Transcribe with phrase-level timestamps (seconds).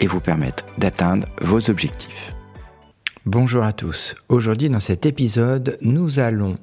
[0.00, 2.34] et vous permettre d'atteindre vos objectifs.
[3.26, 4.16] Bonjour à tous.
[4.28, 6.56] Aujourd'hui dans cet épisode, nous allons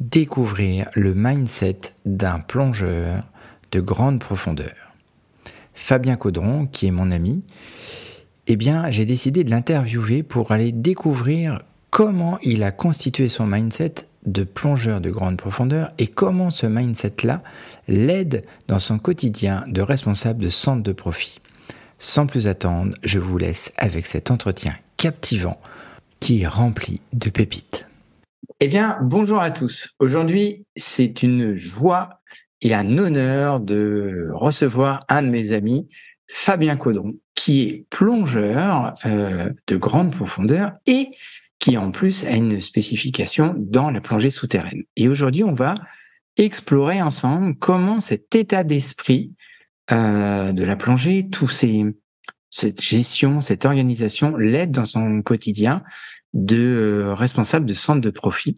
[0.00, 3.22] découvrir le mindset d'un plongeur
[3.70, 4.74] de grande profondeur.
[5.74, 7.44] Fabien Caudron, qui est mon ami,
[8.48, 13.94] eh bien, j'ai décidé de l'interviewer pour aller découvrir comment il a constitué son mindset
[14.26, 17.42] de plongeur de grande profondeur et comment ce mindset-là
[17.86, 21.41] l'aide dans son quotidien de responsable de centre de profit.
[22.04, 25.60] Sans plus attendre, je vous laisse avec cet entretien captivant
[26.18, 27.86] qui est rempli de pépites.
[28.58, 29.94] Eh bien, bonjour à tous.
[30.00, 32.20] Aujourd'hui, c'est une joie
[32.60, 35.86] et un honneur de recevoir un de mes amis,
[36.26, 41.06] Fabien Caudron, qui est plongeur euh, de grande profondeur et
[41.60, 44.82] qui en plus a une spécification dans la plongée souterraine.
[44.96, 45.76] Et aujourd'hui, on va
[46.36, 49.30] explorer ensemble comment cet état d'esprit
[49.92, 51.84] euh, de la plongée, tous ces,
[52.50, 55.82] cette gestion, cette organisation l'aide dans son quotidien
[56.32, 58.56] de euh, responsable de centre de profit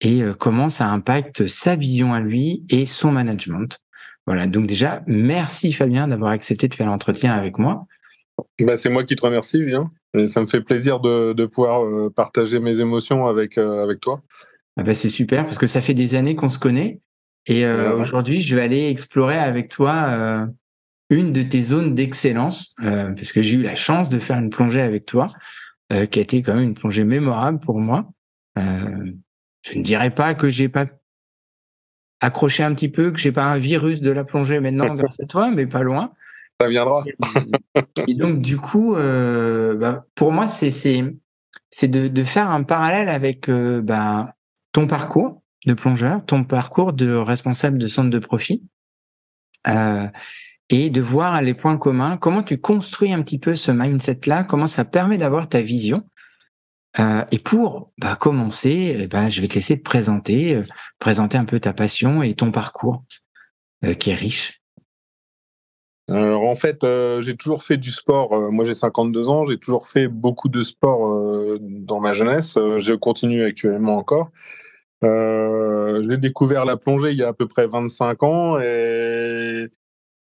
[0.00, 3.80] et euh, comment ça impacte sa vision à lui et son management.
[4.26, 7.86] Voilà, donc déjà, merci Fabien d'avoir accepté de faire l'entretien avec moi.
[8.60, 9.90] Bah, c'est moi qui te remercie, Julien.
[10.14, 14.00] Et ça me fait plaisir de, de pouvoir euh, partager mes émotions avec, euh, avec
[14.00, 14.22] toi.
[14.76, 17.00] Ah bah, c'est super parce que ça fait des années qu'on se connaît.
[17.46, 20.48] Et euh, aujourd'hui, je vais aller explorer avec toi
[21.10, 24.80] une de tes zones d'excellence parce que j'ai eu la chance de faire une plongée
[24.80, 25.26] avec toi
[25.88, 28.10] qui a été quand même une plongée mémorable pour moi.
[28.56, 30.86] je ne dirais pas que j'ai pas
[32.20, 35.26] accroché un petit peu, que j'ai pas un virus de la plongée maintenant grâce à
[35.26, 36.12] toi, mais pas loin.
[36.60, 37.04] Ça viendra.
[38.06, 40.70] et donc, du coup, euh, bah, pour moi, c'est
[41.70, 44.34] c'est de, de, faire un parallèle avec euh, bah,
[44.72, 48.62] ton parcours de plongeur, ton parcours de responsable de centre de profit,
[49.68, 50.06] euh,
[50.68, 54.66] et de voir les points communs, comment tu construis un petit peu ce mindset-là, comment
[54.66, 56.02] ça permet d'avoir ta vision?
[56.98, 60.62] Euh, et pour bah, commencer, eh ben, je vais te laisser te présenter, euh,
[60.98, 63.04] présenter un peu ta passion et ton parcours,
[63.84, 64.62] euh, qui est riche.
[66.10, 66.86] Euh, en fait,
[67.20, 68.52] j'ai toujours fait du sport.
[68.52, 69.44] Moi, j'ai 52 ans.
[69.44, 72.56] J'ai toujours fait beaucoup de sport dans ma jeunesse.
[72.76, 74.30] je continue actuellement encore.
[75.02, 79.66] j'ai découvert la plongée il y a à peu près 25 ans et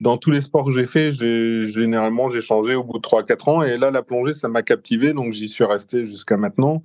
[0.01, 3.63] dans tous les sports que j'ai fait, généralement j'ai changé au bout de 3-4 ans.
[3.63, 5.13] Et là la plongée ça m'a captivé.
[5.13, 6.83] Donc j'y suis resté jusqu'à maintenant.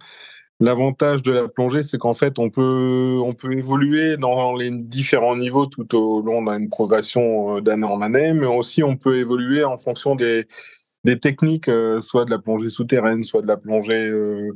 [0.62, 5.36] L'avantage de la plongée, c'est qu'en fait, on peut, on peut évoluer dans les différents
[5.36, 9.66] niveaux tout au long d'une progression euh, d'année en année, mais aussi on peut évoluer
[9.66, 10.48] en fonction des,
[11.22, 14.52] techniques, euh, soit de la plongée souterraine, soit de la plongée euh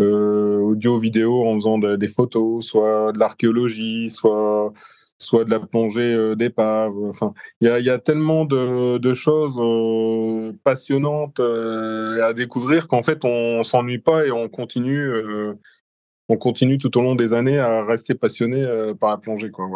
[0.00, 4.72] audio-vidéo en faisant des photos, soit de l'archéologie, soit
[5.22, 6.94] soit de la plongée euh, d'épave.
[7.04, 13.62] Enfin, il y a, tellement de, choses euh, passionnantes euh, à découvrir qu'en fait, on
[13.62, 15.12] s'ennuie pas et on continue,
[16.28, 18.66] on continue tout au long des années à rester passionné
[19.00, 19.50] par la plongée.
[19.50, 19.68] Quoi.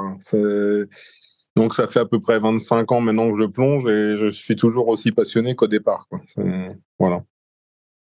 [1.55, 4.57] Donc, ça fait à peu près 25 ans maintenant que je plonge et je suis
[4.57, 6.07] toujours aussi passionné qu'au départ.
[6.09, 6.21] Quoi.
[6.99, 7.23] Voilà.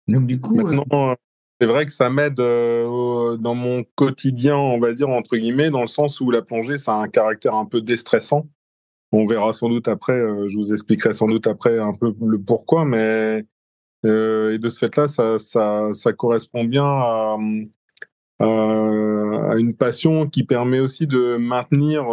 [0.08, 0.54] Donc, du coup.
[0.54, 1.14] Maintenant,
[1.60, 5.80] c'est vrai que ça m'aide euh, dans mon quotidien, on va dire, entre guillemets, dans
[5.80, 8.46] le sens où la plongée, ça a un caractère un peu déstressant.
[9.12, 12.38] On verra sans doute après, euh, je vous expliquerai sans doute après un peu le
[12.40, 13.44] pourquoi, mais
[14.06, 17.36] euh, de ce fait-là, ça, correspond bien à,
[19.56, 22.04] une passion qui permet aussi de maintenir,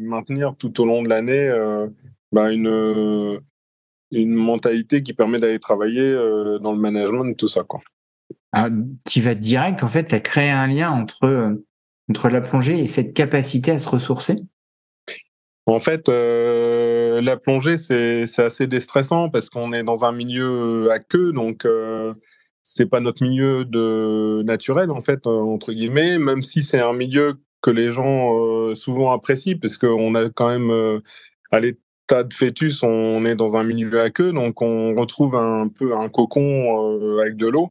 [0.00, 1.50] maintenir tout au long de l'année
[2.30, 3.40] bah, une,
[4.12, 6.14] une mentalité qui permet d'aller travailler
[6.60, 7.64] dans le management, tout ça.
[7.64, 7.80] Quoi
[9.04, 11.64] qui va direct, en fait, à créer un lien entre, euh,
[12.10, 14.36] entre la plongée et cette capacité à se ressourcer
[15.66, 20.98] En fait, euh, la plongée, c'est assez déstressant parce qu'on est dans un milieu à
[20.98, 22.12] queue, donc euh,
[22.62, 27.34] c'est pas notre milieu de naturel, en fait, entre guillemets, même si c'est un milieu
[27.62, 31.00] que les gens souvent apprécient, parce qu'on a quand même,
[31.50, 35.68] à l'état de fœtus, on est dans un milieu à queue, donc on retrouve un
[35.68, 37.70] peu un cocon avec de l'eau.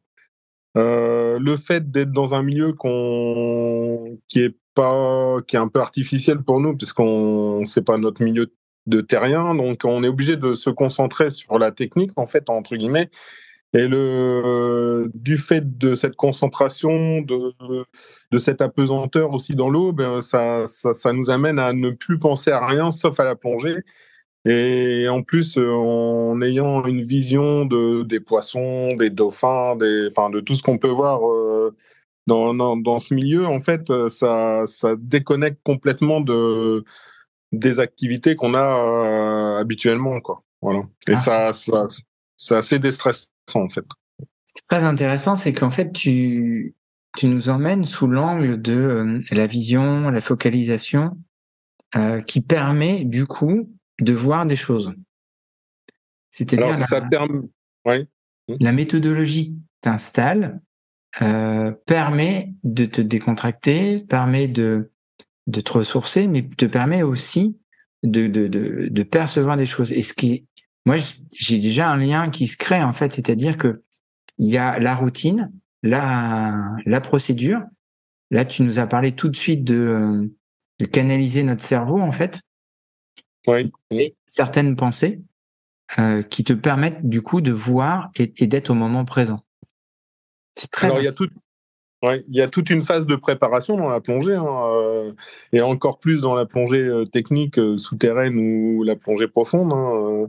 [0.76, 2.74] Euh, le fait d'être dans un milieu
[4.26, 8.52] qui est pas qui est un peu artificiel pour nous puisqu'on c'est pas notre milieu
[8.86, 12.76] de terrien donc on est obligé de se concentrer sur la technique en fait entre
[12.76, 13.08] guillemets
[13.72, 17.54] Et le, du fait de cette concentration, de,
[18.30, 22.50] de cette apesanteur aussi dans l'eau, ben ça, ça, nous amène à ne plus penser
[22.50, 23.76] à rien sauf à la plongée.
[24.48, 30.40] Et en plus, en ayant une vision de, des poissons, des dauphins, des, enfin, de
[30.40, 31.20] tout ce qu'on peut voir
[32.28, 36.84] dans, dans, dans, ce milieu, en fait, ça, ça déconnecte complètement de,
[37.52, 40.42] des activités qu'on a euh, habituellement, quoi.
[40.62, 40.80] Voilà.
[41.08, 41.16] Et ah.
[41.16, 41.86] ça, ça
[42.36, 43.84] c'est assez déstressant, en fait.
[44.18, 46.74] Ce qui est très intéressant, c'est qu'en fait, tu,
[47.16, 51.16] tu nous emmènes sous l'angle de euh, la vision, la focalisation,
[51.96, 53.70] euh, qui permet, du coup,
[54.00, 54.94] de voir des choses.
[56.30, 57.26] C'est-à-dire la,
[57.84, 58.06] ouais.
[58.48, 60.60] la méthodologie t'installes,
[61.22, 64.90] euh, permet de te décontracter, permet de
[65.46, 67.58] de te ressourcer, mais te permet aussi
[68.02, 69.92] de, de, de, de percevoir des choses.
[69.92, 70.46] Et ce qui,
[70.84, 70.96] moi,
[71.32, 73.82] j'ai déjà un lien qui se crée en fait, c'est-à-dire que
[74.38, 75.52] il y a la routine,
[75.82, 77.62] la, la procédure.
[78.30, 80.30] Là, tu nous as parlé tout de suite de,
[80.78, 82.42] de canaliser notre cerveau en fait.
[83.46, 83.72] Oui.
[83.90, 85.20] Et certaines pensées
[85.98, 89.40] euh, qui te permettent du coup de voir et, et d'être au moment présent.
[90.54, 90.86] C'est très.
[90.86, 91.28] Alors, il y a tout,
[92.02, 95.12] Ouais, il y a toute une phase de préparation dans la plongée, hein, euh,
[95.52, 99.72] et encore plus dans la plongée euh, technique euh, souterraine ou la plongée profonde.
[99.72, 100.28] Hein,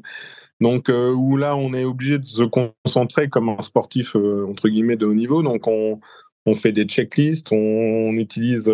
[0.61, 5.05] donc où là, on est obligé de se concentrer comme un sportif entre guillemets de
[5.05, 5.43] haut niveau.
[5.43, 5.99] Donc on,
[6.47, 8.65] on fait des checklists, on, utilise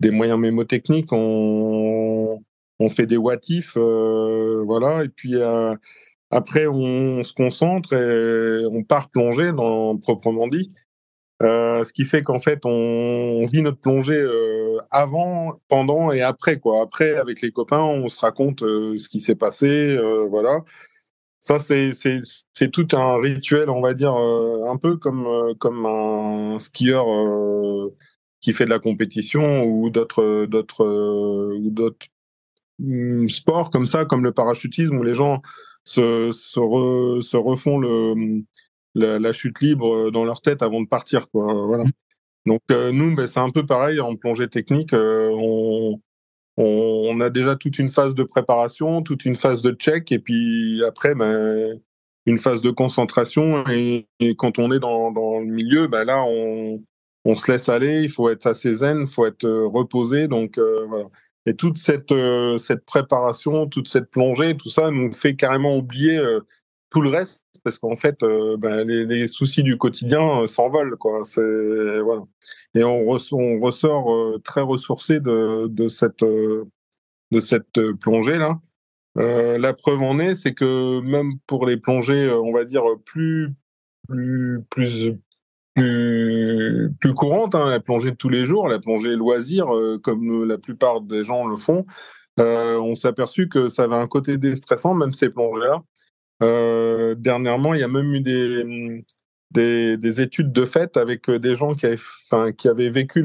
[0.00, 2.42] des moyens mémotechniques, on,
[2.80, 5.34] on fait des what if, voilà, et puis
[6.30, 9.52] après on, se concentre et on part plonger
[10.02, 10.72] proprement dit.
[11.42, 16.58] Euh, ce qui fait qu'en fait, on, vit notre plongée euh, avant, pendant et après.
[16.58, 16.82] Quoi.
[16.82, 19.98] Après, avec les copains, on se raconte euh, ce qui s'est passé.
[20.30, 20.60] voilà.
[21.40, 27.04] Ça, c'est tout un rituel, on va dire, un peu comme, comme un skieur
[28.40, 32.63] qui fait de la compétition ou d'autres, d'autres, ou d'autres mm,
[33.28, 35.42] sports comme ça, comme le parachutisme, où les gens
[35.84, 38.44] se, se, se refont le
[38.94, 41.28] la, chute libre euh, dans leur tête avant de partir.
[41.30, 41.52] Quoi.
[41.66, 41.84] Voilà.
[42.46, 44.92] Donc euh, nous, ben, c'est un peu pareil en plongée technique.
[44.92, 46.00] Euh, on,
[46.56, 50.84] on, a déjà toute une phase de préparation, toute une phase de check, et puis
[50.84, 51.72] après, ben,
[52.26, 53.64] une phase de concentration.
[53.68, 54.06] Et,
[54.36, 56.82] quand on est dans, dans le milieu, ben là, on,
[57.24, 58.02] on, se laisse aller.
[58.02, 60.28] Il faut être assez zen, il faut être reposé.
[60.28, 61.06] Donc voilà.
[61.46, 62.14] Et toute cette,
[62.58, 66.18] cette préparation, toute cette plongée, tout ça nous fait carrément oublier
[66.90, 71.22] tout le reste parce qu'en fait, euh, ben, les, soucis du quotidien euh, s'envolent, quoi.
[71.24, 72.22] C'est voilà.
[72.74, 78.60] Et on, on ressort euh, très ressourcé de, de cette de cette plongée là.
[79.16, 83.48] la preuve en est, c'est que même pour les plongées, on va dire plus
[84.06, 85.14] plus plus
[85.74, 89.68] plus, courantes, hein, la plongée de tous les jours, la plongée loisir,
[90.02, 91.84] comme la plupart des gens le font,
[92.38, 95.28] on s'est aperçu que ça avait un côté déstressant, même ces.
[96.42, 101.54] Euh, dernièrement, il y a même eu des, des, études de fait avec euh, des
[101.54, 103.22] gens qui avaient, qui avaient vécu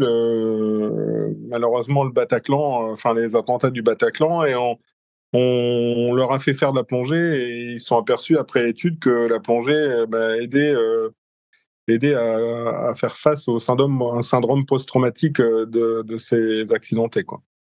[1.49, 6.71] malheureusement le Bataclan, euh, enfin les attentats du Bataclan, et on, leur a fait faire
[6.71, 10.73] de la plongée et ils sont aperçus après l'étude que la plongée bah, aidait,
[11.91, 17.25] aidait à, faire face au syndrome, un syndrome post-traumatique de, de, ces accidentés.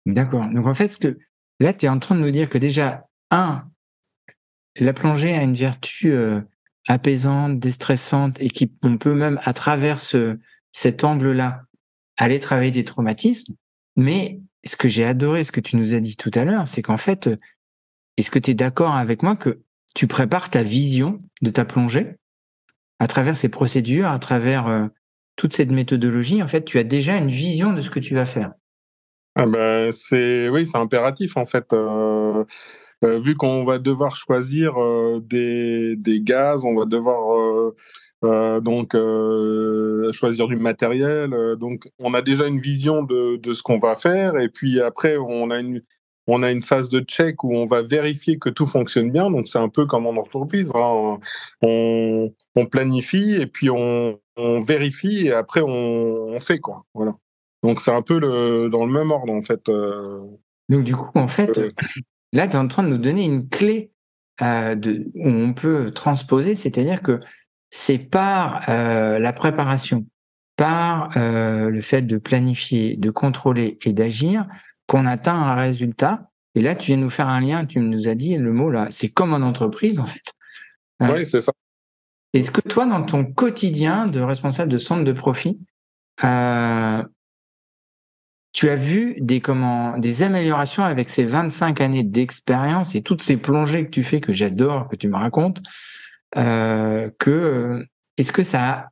[0.07, 0.47] D'accord.
[0.53, 1.19] Donc en fait, ce que
[1.61, 3.65] là, tu es en train de nous dire que déjà, un,
[4.79, 6.41] la plongée a une vertu euh,
[6.89, 11.63] apaisante, déstressante, et qui on peut même à travers cet angle-là
[12.17, 13.55] aller travailler des traumatismes.
[13.97, 16.83] Mais ce que j'ai adoré, ce que tu nous as dit tout à l'heure, c'est
[16.83, 17.37] qu'en fait, euh,
[18.17, 19.63] est-ce que tu es d'accord avec moi que
[19.95, 22.17] tu prépares ta vision de ta plongée?
[23.01, 24.87] À travers ces procédures, à travers euh,
[25.35, 28.27] toute cette méthodologie, en fait, tu as déjà une vision de ce que tu vas
[28.27, 28.53] faire.
[29.37, 31.73] Ben, c'est oui, c'est impératif en fait.
[33.03, 37.75] Euh, vu qu'on va devoir choisir euh, des, gaz, on va devoir
[38.25, 38.95] euh, donc
[40.13, 41.31] choisir du matériel.
[41.59, 45.17] donc on a déjà une vision de, de ce qu'on va faire et puis après
[45.17, 45.81] on a une
[46.31, 49.31] on a une phase de check où on va vérifier que tout fonctionne bien.
[49.31, 50.73] Donc c'est un peu comme en entreprise.
[50.75, 51.19] Hein.
[51.63, 56.85] On, on, planifie et puis on, on, vérifie et après on, on fait quoi.
[56.95, 57.15] Voilà.
[57.63, 59.71] Donc c'est un peu le, dans le même ordre en fait.
[60.69, 61.61] Donc du coup en fait
[62.33, 63.93] Là, tu es en train de nous donner une clé
[64.43, 67.21] euh, de, où on peut transposer, c'est-à-dire que
[67.71, 70.07] c'est par euh, la préparation,
[70.57, 74.47] par euh, le fait de planifier, de contrôler et d'agir
[74.91, 76.33] qu'on atteint un résultat.
[76.57, 78.89] Et là, tu viens nous faire un lien, tu nous as dit le mot là,
[78.91, 80.35] c'est comme en entreprise en fait.
[81.01, 81.53] oui, c'est ça.
[82.33, 85.61] Est-ce que toi, dans ton quotidien de responsable de centre de profit,
[86.25, 87.05] euh,
[88.53, 93.37] tu as vu des, comment, des améliorations avec ces 25 années d'expérience et toutes ces
[93.37, 95.63] plongées que tu fais, que j'adore, que tu me racontes,
[96.37, 97.85] euh, que euh,
[98.17, 98.89] est-ce que ça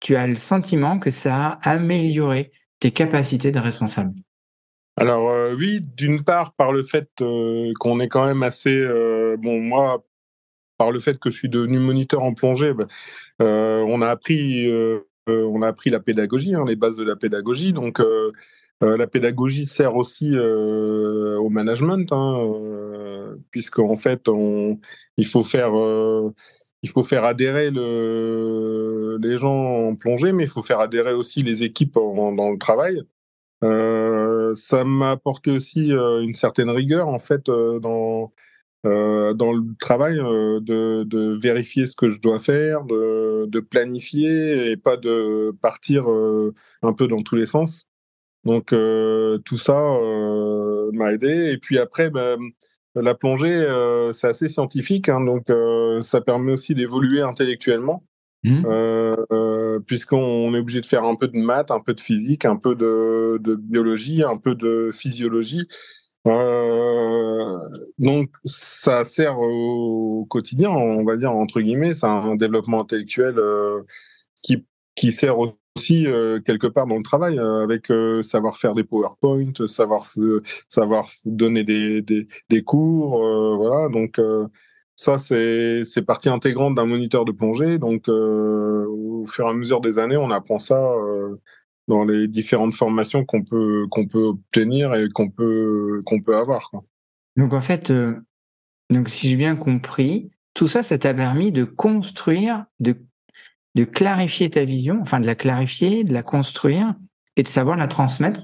[0.00, 4.14] tu as le sentiment que ça a amélioré tes capacités de responsable?
[5.00, 8.86] Alors oui, d'une part par le fait qu'on est quand même assez
[9.38, 10.04] bon moi
[10.78, 12.86] par le fait que je suis devenu moniteur en plongée, ben,
[13.40, 14.70] on a appris
[15.26, 17.72] on a appris la pédagogie, hein, les bases de la pédagogie.
[17.72, 18.00] Donc
[18.80, 24.28] la pédagogie sert aussi au management, hein, puisqu'en fait
[25.16, 25.72] il faut faire
[26.82, 31.42] il faut faire adhérer le, les gens en plongée, mais il faut faire adhérer aussi
[31.42, 33.02] les équipes dans le travail.
[33.62, 38.32] Euh, ça m'a apporté aussi euh, une certaine rigueur en fait euh, dans
[38.82, 44.76] dans le travail de, de, vérifier ce que je dois faire, de, de planifier et
[44.78, 46.08] pas de partir
[46.82, 47.88] un peu dans tous les sens.
[48.44, 49.74] Donc tout ça
[50.94, 51.50] m'a aidé.
[51.52, 52.38] Et puis après, ben,
[52.94, 53.66] la plongée,
[54.14, 55.52] c'est assez scientifique, hein, donc
[56.02, 58.02] ça permet aussi d'évoluer intellectuellement.
[58.42, 58.62] Mmh.
[58.64, 62.44] Euh, euh, puisqu'on est obligé de faire un peu de maths, un peu de physique,
[62.46, 65.66] un peu de, biologie, un peu de physiologie.
[66.26, 67.58] Euh,
[67.98, 73.36] donc ça sert au quotidien, on va dire entre guillemets, c'est un développement intellectuel
[74.42, 76.06] qui, qui sert aussi
[76.46, 77.88] quelque part dans le travail, avec
[78.22, 80.06] savoir faire des PowerPoint, savoir
[80.68, 83.18] savoir donner des, des, des cours,
[83.56, 83.88] voilà.
[83.88, 84.18] Donc
[85.00, 87.78] ça, c'est partie intégrante d'un moniteur de plongée.
[87.78, 91.40] Donc, euh, au fur et à mesure des années, on apprend ça euh,
[91.88, 96.70] dans les différentes formations qu'on peut, qu'on peut obtenir et qu'on peut, qu'on peut avoir.
[97.34, 98.14] Donc, en fait, euh,
[98.90, 102.94] donc, si j'ai bien compris, tout ça, ça t'a permis de construire, de,
[103.76, 106.94] de clarifier ta vision, enfin de la clarifier, de la construire
[107.36, 108.42] et de savoir la transmettre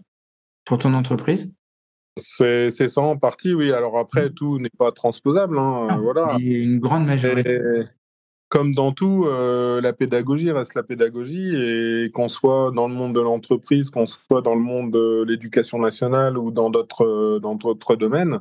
[0.64, 1.52] pour ton entreprise?
[2.16, 3.72] C'est ça en partie, oui.
[3.72, 4.34] Alors après, mmh.
[4.34, 5.58] tout n'est pas transposable.
[5.58, 6.36] Hein, voilà.
[6.38, 7.60] Il y a une grande majorité.
[8.48, 13.14] comme dans tout, euh, la pédagogie reste la pédagogie et qu'on soit dans le monde
[13.14, 17.96] de l'entreprise, qu'on soit dans le monde de l'éducation nationale ou dans d'autres dans d'autres
[17.96, 18.40] domaines,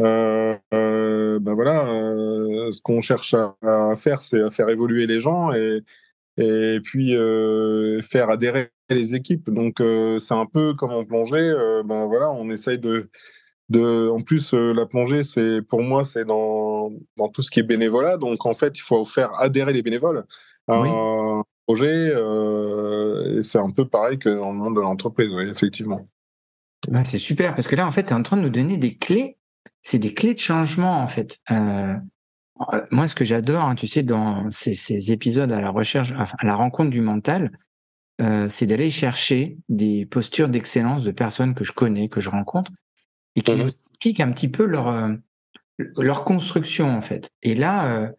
[0.00, 1.84] euh, euh, ben voilà,
[2.72, 5.82] ce qu'on cherche à, faire, c'est à faire évoluer les gens et,
[6.38, 7.14] et puis
[8.02, 9.50] faire adhérer les équipes.
[9.50, 9.82] Donc
[10.18, 11.52] c'est un peu comme en plongée.
[11.84, 13.10] ben voilà, on essaye de,
[13.68, 17.64] de en plus la plongée, c'est pour moi c'est dans, dans tout ce qui est
[17.64, 18.16] bénévolat.
[18.16, 20.24] Donc en fait, il faut faire adhérer les bénévoles
[20.68, 22.12] à un projet.
[23.36, 26.06] et c'est un peu pareil que dans le monde de l'entreprise, oui, effectivement.
[27.04, 28.96] c'est super parce que là, en fait, tu es en train de nous donner des
[28.96, 29.38] clés.
[29.80, 31.40] C'est des clés de changement, en fait.
[32.90, 36.46] moi, ce que j'adore, hein, tu sais, dans ces, ces, épisodes à la recherche, à
[36.46, 37.50] la rencontre du mental,
[38.20, 42.70] euh, c'est d'aller chercher des postures d'excellence de personnes que je connais, que je rencontre,
[43.36, 45.14] et qui nous expliquent un petit peu leur, euh,
[45.78, 47.30] leur construction, en fait.
[47.42, 48.10] Et là, euh,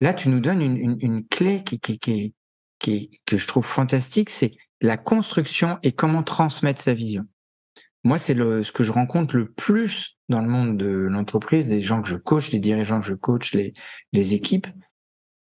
[0.00, 2.34] là tu nous donnes une, une, clé qui, qui, qui,
[2.78, 7.24] qui, que je trouve fantastique, c'est la construction et comment transmettre sa vision.
[8.04, 11.82] Moi, c'est le, ce que je rencontre le plus dans le monde de l'entreprise, des
[11.82, 13.74] gens que je coach, des dirigeants que je coach, les,
[14.12, 14.68] les équipes,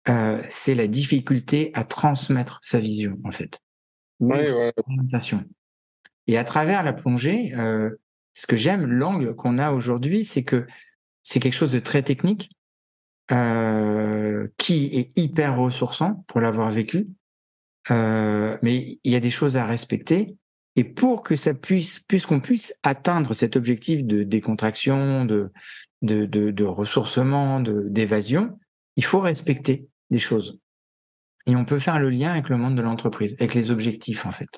[0.10, 3.63] euh, c'est la difficulté à transmettre sa vision, en fait.
[6.28, 7.90] Et à travers la plongée, euh,
[8.34, 10.66] ce que j'aime, l'angle qu'on a aujourd'hui, c'est que
[11.22, 12.50] c'est quelque chose de très technique,
[13.32, 17.08] euh, qui est hyper ressourçant pour l'avoir vécu.
[17.92, 20.36] Euh, mais il y a des choses à respecter.
[20.76, 25.52] Et pour que ça puisse, puisqu'on puisse atteindre cet objectif de décontraction, de,
[26.02, 28.58] de, de, de ressourcement, d'évasion,
[28.96, 30.60] il faut respecter des choses.
[31.46, 34.32] Et on peut faire le lien avec le monde de l'entreprise, avec les objectifs en
[34.32, 34.50] fait.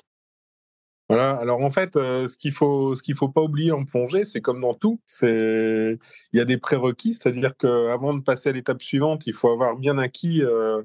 [1.08, 1.36] Voilà.
[1.36, 4.40] Alors en fait, euh, ce qu'il faut, ce qu'il faut pas oublier en plongée, c'est
[4.40, 5.98] comme dans tout, c'est
[6.32, 9.76] il y a des prérequis, c'est-à-dire qu'avant de passer à l'étape suivante, il faut avoir
[9.76, 10.82] bien acquis euh,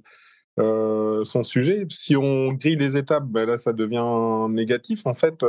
[0.59, 1.85] euh, son sujet.
[1.89, 5.43] Si on grille les étapes, ben là, ça devient négatif en fait.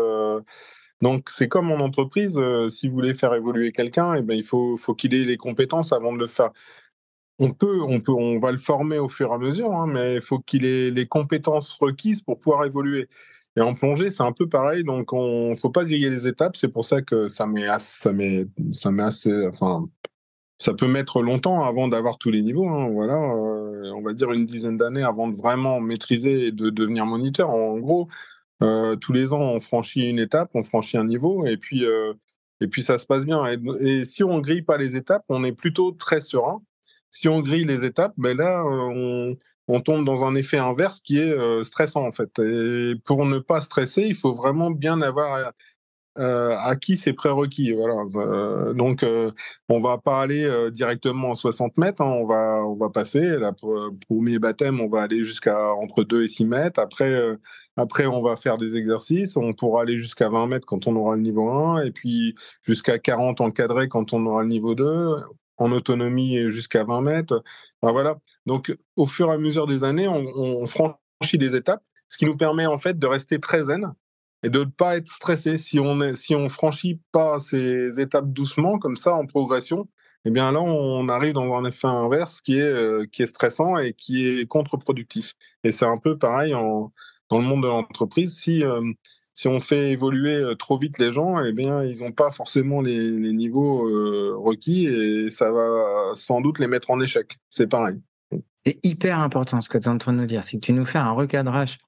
[1.02, 2.40] donc c'est comme en entreprise,
[2.70, 5.92] si vous voulez faire évoluer quelqu'un, eh ben il faut, faut qu'il ait les compétences
[5.92, 6.50] avant de le faire
[7.38, 10.16] on peut, on peut, on va le former au fur et à mesure, hein, mais
[10.16, 13.08] il faut qu'il ait les compétences requises pour pouvoir évoluer.
[13.56, 16.56] Et en plongée, c'est un peu pareil, donc on faut pas griller les étapes.
[16.56, 19.88] C'est pour ça que ça met, ça met, ça met assez, enfin,
[20.58, 22.68] ça peut mettre longtemps avant d'avoir tous les niveaux.
[22.68, 26.70] Hein, voilà, euh, on va dire une dizaine d'années avant de vraiment maîtriser et de
[26.70, 27.50] devenir moniteur.
[27.50, 28.08] En gros,
[28.62, 32.14] euh, tous les ans, on franchit une étape, on franchit un niveau, et puis, euh,
[32.60, 33.44] et puis ça se passe bien.
[33.46, 36.62] Et, et si on grille pas les étapes, on est plutôt très serein
[37.12, 39.36] si on grille les étapes, ben là, on,
[39.68, 42.38] on tombe dans un effet inverse qui est stressant en fait.
[42.40, 45.52] Et pour ne pas stresser, il faut vraiment bien avoir
[46.18, 47.72] euh, acquis ses prérequis.
[47.72, 48.02] Voilà.
[48.16, 49.30] Euh, donc, euh,
[49.68, 52.02] on va pas aller euh, directement à 60 mètres.
[52.02, 52.10] Hein.
[52.10, 53.20] on va, on va passer.
[53.38, 53.52] Là,
[54.08, 56.80] premier baptême, on va aller jusqu'à entre 2 et 6 mètres.
[56.80, 57.14] Après,
[57.76, 59.36] après, on va faire des exercices.
[59.36, 62.98] On pourra aller jusqu'à 20 mètres quand on aura le niveau 1, et puis jusqu'à
[62.98, 65.16] 40 encadré quand on aura le niveau 2
[65.58, 67.42] en autonomie jusqu'à 20 mètres.
[67.82, 68.18] voilà.
[68.46, 72.36] Donc, au fur et à mesure des années, on, franchit les étapes, ce qui nous
[72.36, 73.92] permet en fait de rester très zen
[74.42, 75.56] et de ne pas être stressé.
[75.56, 79.88] Si on est, si on franchit pas ces étapes doucement, comme ça, en progression,
[80.24, 83.78] eh bien là, on arrive dans un effet inverse qui est, euh, qui est stressant
[83.78, 85.34] et qui est contre-productif.
[85.64, 86.92] Et c'est un peu pareil en,
[87.28, 88.36] dans le monde de l'entreprise.
[88.36, 88.80] Si, euh,
[89.34, 92.80] si on fait évoluer euh, trop vite les gens, eh bien, ils n'ont pas forcément
[92.80, 93.82] les, niveaux
[94.42, 97.38] requis et ça va sans doute les mettre en échec.
[97.48, 98.00] C'est pareil.
[98.64, 100.44] C'est hyper important ce que tu es en train de nous dire.
[100.44, 101.78] C'est que tu nous fais un recadrage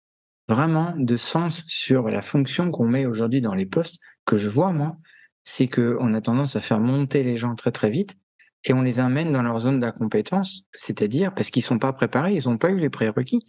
[0.48, 4.72] vraiment de sens sur la fonction qu'on met aujourd'hui dans les postes que je vois
[4.72, 4.96] moi,
[5.42, 8.16] c'est que on a tendance à faire monter les gens très très vite
[8.64, 12.48] et on les amène dans leur zone d'incompétence, c'est-à-dire parce qu'ils sont pas préparés, ils
[12.48, 13.42] ont pas eu les prérequis.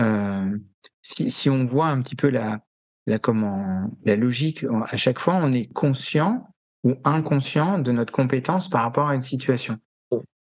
[0.00, 0.56] Euh,
[1.02, 2.60] si on voit un petit peu la,
[3.06, 6.48] la comment la logique, à chaque fois on est conscient
[6.84, 9.78] ou inconscient de notre compétence par rapport à une situation.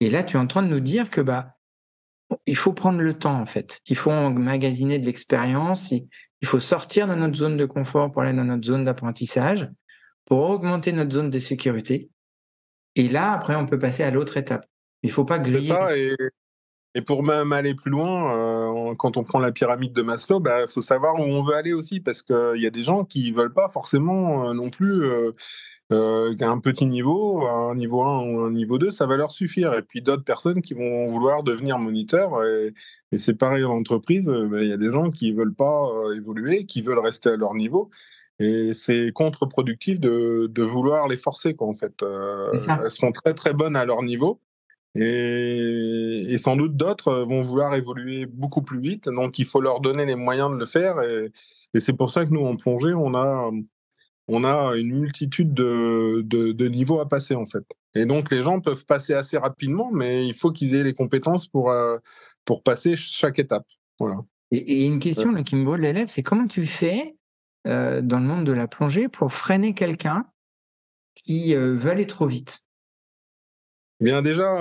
[0.00, 1.56] Et là, tu es en train de nous dire que bah
[2.46, 3.80] il faut prendre le temps en fait.
[3.86, 5.90] Il faut emmagasiner de l'expérience.
[5.90, 9.68] Il faut sortir de notre zone de confort pour aller dans notre zone d'apprentissage,
[10.24, 12.10] pour augmenter notre zone de sécurité.
[12.94, 14.66] Et là, après, on peut passer à l'autre étape.
[15.02, 15.68] Il faut pas griller.
[15.68, 16.14] Ça, et,
[16.94, 20.42] et, pour même aller plus loin, euh, quand on prend la pyramide de Maslow, il
[20.42, 23.30] bah, faut savoir où on veut aller aussi, parce qu'il y a des gens qui
[23.32, 25.04] veulent pas forcément euh, non plus.
[25.04, 25.32] Euh,
[25.90, 29.72] euh, un petit niveau, un niveau 1 ou un niveau 2, ça va leur suffire.
[29.74, 32.44] Et puis d'autres personnes qui vont vouloir devenir moniteurs.
[32.44, 32.74] Et,
[33.16, 36.14] c'est pareil en entreprise, euh, ben, il y a des gens qui veulent pas euh,
[36.14, 37.90] évoluer, qui veulent rester à leur niveau.
[38.38, 42.02] Et c'est contre-productif de, de, vouloir les forcer, quoi, en fait.
[42.02, 44.40] Euh, elles seront très très bonnes à leur niveau.
[44.94, 49.08] Et, sans doute d'autres vont vouloir évoluer beaucoup plus vite.
[49.08, 51.00] Donc il faut leur donner les moyens de le faire.
[51.02, 51.30] Et,
[51.78, 53.50] c'est pour ça que nous, en plongée, on a
[54.28, 57.64] on a une multitude de, de, niveaux à passer en fait.
[57.94, 61.48] Et donc les gens peuvent passer assez rapidement, mais il faut qu'ils aient les compétences
[61.48, 61.96] pour, euh,
[62.44, 63.66] pour passer chaque étape.
[63.98, 64.18] Voilà.
[64.50, 67.16] Et, une question qui me brûle l'élève, c'est comment tu fais
[67.66, 70.26] euh, dans le monde de la plongée pour freiner quelqu'un
[71.14, 72.60] qui euh, veut aller trop vite?
[74.00, 74.54] Bien déjà,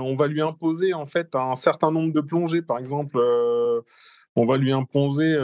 [0.00, 2.62] on va lui imposer en fait un certain nombre de plongées.
[2.62, 3.18] Par exemple,
[4.36, 5.36] on va lui imposer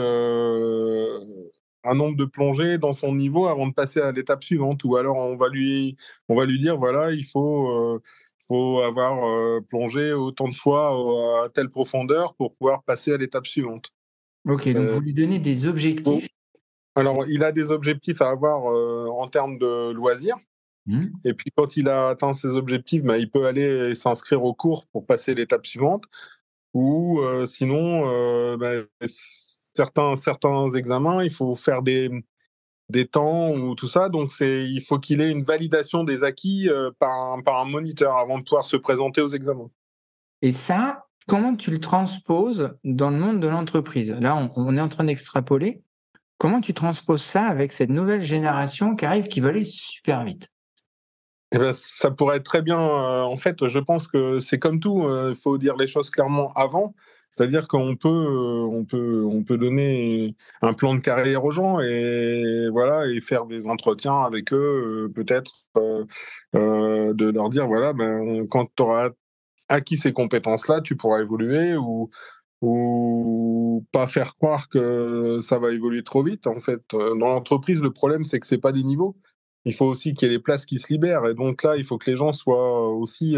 [1.83, 4.83] un nombre de plongées dans son niveau avant de passer à l'étape suivante.
[4.83, 5.97] Ou alors on va lui,
[6.29, 8.01] on va lui dire voilà, il faut, euh,
[8.47, 13.47] faut avoir euh, plongé autant de fois à telle profondeur pour pouvoir passer à l'étape
[13.47, 13.91] suivante.
[14.47, 16.27] Ok, donc euh, vous lui donnez des objectifs.
[16.95, 20.37] Alors il a des objectifs à avoir en termes de loisirs.
[20.87, 21.07] Mmh.
[21.25, 24.87] Et puis quand il a atteint ses objectifs, bah, il peut aller s'inscrire au cours
[24.87, 26.05] pour passer l'étape suivante.
[26.73, 28.71] Ou sinon, bah,
[29.75, 32.09] certains, certains examens, il faut faire des,
[32.91, 34.09] des temps ou tout ça.
[34.09, 38.17] Donc, il faut qu'il ait une validation des acquis euh, par, un, par un moniteur
[38.17, 39.69] avant de pouvoir se présenter aux examens.
[40.41, 44.11] Et ça, comment tu le transposes dans le monde de l'entreprise?
[44.19, 45.81] Là, on, est en train d'extrapoler.
[46.37, 50.49] Comment tu transposes ça avec cette nouvelle génération qui arrive, qui va aller super vite?
[51.53, 52.79] Eh ben, ça pourrait être très bien.
[52.79, 55.03] Euh, en fait, je pense que c'est comme tout.
[55.03, 56.95] Euh, il faut dire les choses clairement avant.
[57.29, 61.79] C'est-à-dire qu'on peut, euh, on peut, on peut donner un plan de carrière aux gens
[61.79, 65.51] et voilà et faire des entretiens avec eux, peut-être
[66.55, 69.09] de leur dire voilà, ben quand tu auras
[69.69, 72.09] acquis ces compétences-là, tu pourras évoluer ou
[72.61, 76.47] ou pas faire croire que ça va évoluer trop vite.
[76.47, 79.15] En fait, dans l'entreprise, le problème c'est que c'est pas des niveaux.
[79.65, 81.83] Il faut aussi qu'il y ait des places qui se libèrent et donc là, il
[81.83, 83.37] faut que les gens soient aussi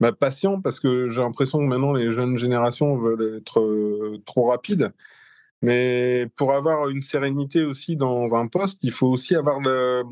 [0.00, 4.46] bah, patient parce que j'ai l'impression que maintenant les jeunes générations veulent être euh, trop
[4.46, 4.92] rapides.
[5.62, 10.02] Mais pour avoir une sérénité aussi dans un poste, il faut aussi avoir le,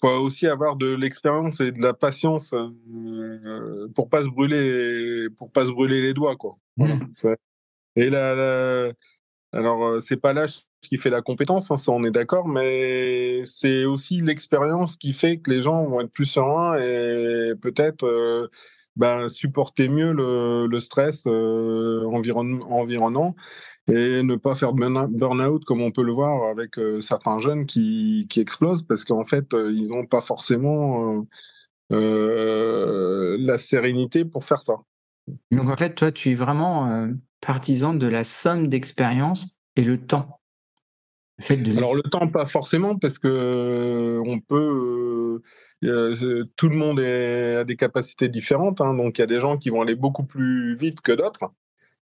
[0.00, 5.52] faut aussi avoir de l'expérience et de la patience euh, pour pas se brûler, pour
[5.52, 6.56] pas se brûler les doigts, quoi.
[6.76, 6.98] Mmh.
[7.96, 8.90] Et là,
[9.54, 13.42] alors euh, c'est pas l'âge qui fait la compétence, hein, ça on est d'accord, mais
[13.46, 18.50] c'est aussi l'expérience qui fait que les gens vont être plus sereins et peut-être
[18.96, 23.34] ben, supporter mieux le, stress euh, environnant
[23.88, 28.26] et ne pas faire burn-out comme on peut le voir avec euh, certains jeunes qui,
[28.36, 31.26] explosent parce qu'en fait, euh, ils n'ont pas forcément
[31.92, 34.76] euh, la sérénité pour faire ça.
[35.50, 37.08] Donc en fait, toi, tu es vraiment
[37.40, 40.40] partisan de la somme d'expérience et le temps.
[41.50, 45.42] Alors le temps, pas forcément, parce que on peut.
[46.56, 49.70] tout le monde a des capacités différentes, hein, donc il y a des gens qui
[49.70, 51.52] vont aller beaucoup plus vite que d'autres.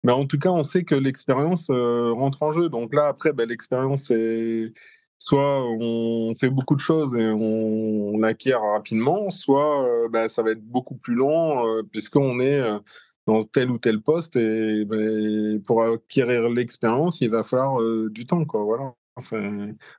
[0.05, 2.69] Mais en tout cas, on sait que l'expérience rentre en jeu.
[2.69, 4.73] Donc là, après, ben, l'expérience, c'est
[5.19, 10.65] soit on fait beaucoup de choses et on, acquiert rapidement, soit ben, ça va être
[10.65, 12.61] beaucoup plus long puisqu'on est
[13.27, 18.45] dans tel ou tel poste et ben, pour acquérir l'expérience, il va falloir du temps,
[18.45, 18.65] quoi.
[18.65, 18.95] Voilà,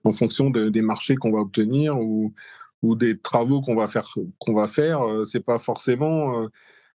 [0.03, 2.33] en fonction des marchés qu'on va obtenir ou,
[2.81, 4.07] ou des travaux qu'on va faire.
[4.37, 6.47] Qu'on va faire, c'est pas forcément euh,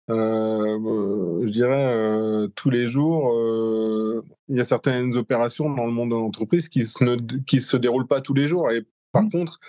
[0.09, 6.11] je dirais, euh, tous les jours, euh, il y a certaines opérations dans le monde
[6.11, 8.71] de l'entreprise qui ne qui se déroulent pas tous les jours.
[8.71, 9.31] Et par mmh.
[9.31, 9.61] contre,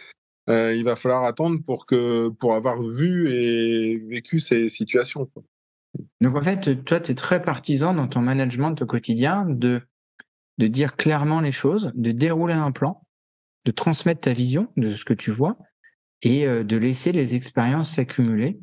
[0.47, 5.29] il va falloir attendre pour, que, pour avoir vu et vécu ces situations.
[6.21, 9.81] Donc en fait, toi, tu es très partisan dans ton management au quotidien de,
[10.59, 13.01] de dire clairement les choses, de dérouler un plan,
[13.65, 15.57] de transmettre ta vision de ce que tu vois
[16.21, 18.59] et de laisser les expériences s'accumuler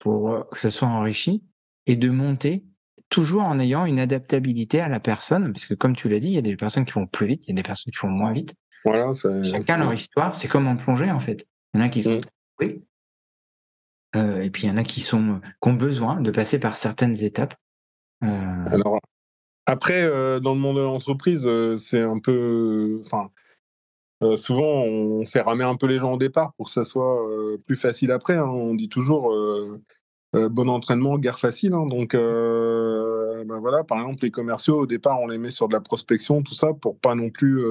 [0.00, 1.44] pour euh, que ça soit enrichi
[1.86, 2.64] et de monter
[3.08, 6.34] toujours en ayant une adaptabilité à la personne, parce que comme tu l'as dit, il
[6.34, 8.12] y a des personnes qui vont plus vite, il y a des personnes qui vont
[8.12, 8.54] moins vite.
[8.84, 9.12] Voilà,
[9.44, 11.46] Chacun leur histoire, c'est comme en plongée en fait.
[11.74, 12.20] Il y en a qui sont
[12.60, 12.64] mm.
[14.16, 16.76] euh, et puis il y en a qui sont qui ont besoin de passer par
[16.76, 17.54] certaines étapes.
[18.24, 18.66] Euh...
[18.66, 19.00] Alors
[19.66, 23.30] après, euh, dans le monde de l'entreprise, c'est un peu, enfin,
[24.22, 27.26] euh, souvent, on fait ramer un peu les gens au départ pour que ça soit
[27.28, 28.36] euh, plus facile après.
[28.36, 28.48] Hein.
[28.48, 29.80] On dit toujours euh,
[30.34, 31.72] bon entraînement, guerre facile.
[31.72, 31.86] Hein.
[31.86, 35.80] Donc, ben voilà, par exemple, les commerciaux, au départ, on les met sur de la
[35.80, 37.64] prospection, tout ça, pour pas non plus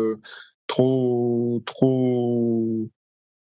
[0.68, 2.90] trop, trop,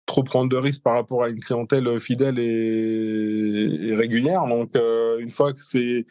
[0.05, 4.45] trop prendre de risques par rapport à une clientèle fidèle et, et régulière.
[4.45, 4.75] Donc,
[5.19, 6.05] une fois que c'est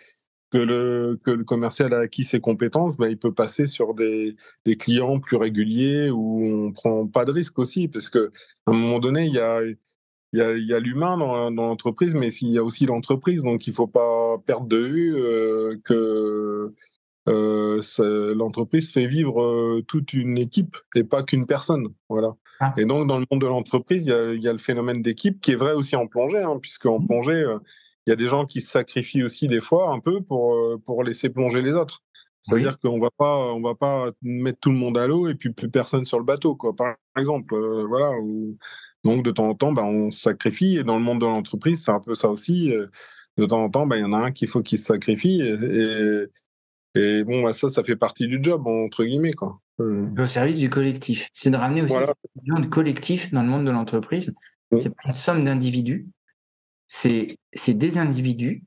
[0.51, 4.37] que le, que le commercial a acquis ses compétences, ben, il peut passer sur des,
[4.65, 8.31] des clients plus réguliers où on prend pas de risque aussi, parce que
[8.67, 11.67] à un moment donné, il y a, il y a, y a l'humain dans, dans
[11.67, 15.77] l'entreprise, mais il y a aussi l'entreprise, donc il faut pas perdre de vue euh,
[15.85, 16.75] que
[17.29, 22.35] euh, l'entreprise fait vivre euh, toute une équipe et pas qu'une personne, voilà.
[22.59, 22.75] Ah.
[22.77, 25.41] Et donc dans le monde de l'entreprise, il y a, y a, le phénomène d'équipe
[25.41, 27.07] qui est vrai aussi en plongée, hein, puisque en mmh.
[27.07, 27.45] plongée
[28.07, 30.81] il y a des gens qui se sacrifient aussi des fois un peu pour, euh,
[30.85, 32.03] pour laisser plonger les autres.
[32.41, 35.53] C'est-à-dire qu'on va pas, on va pas mettre tout le monde à l'eau et puis
[35.53, 36.75] plus personne sur le bateau, quoi.
[36.75, 38.13] Par exemple, euh, voilà.
[39.05, 40.79] Donc de temps en temps, ben, on se sacrifie.
[40.79, 42.73] Et dans le monde de l'entreprise, c'est un peu ça aussi.
[42.73, 42.87] Euh,
[43.37, 45.43] de temps en temps, ben, il y en a un qu'il faut qu'il se sacrifie.
[45.43, 46.25] Et,
[46.95, 49.61] et, bon, ben, ça, ça fait partie du job entre guillemets, quoi.
[49.79, 51.29] Au service du collectif.
[51.33, 52.13] C'est de ramener aussi voilà.
[52.61, 54.35] de collectif dans le monde de l'entreprise.
[54.71, 54.79] Mmh.
[54.79, 56.07] C'est pas une somme d'individus,
[56.91, 58.65] c'est des individus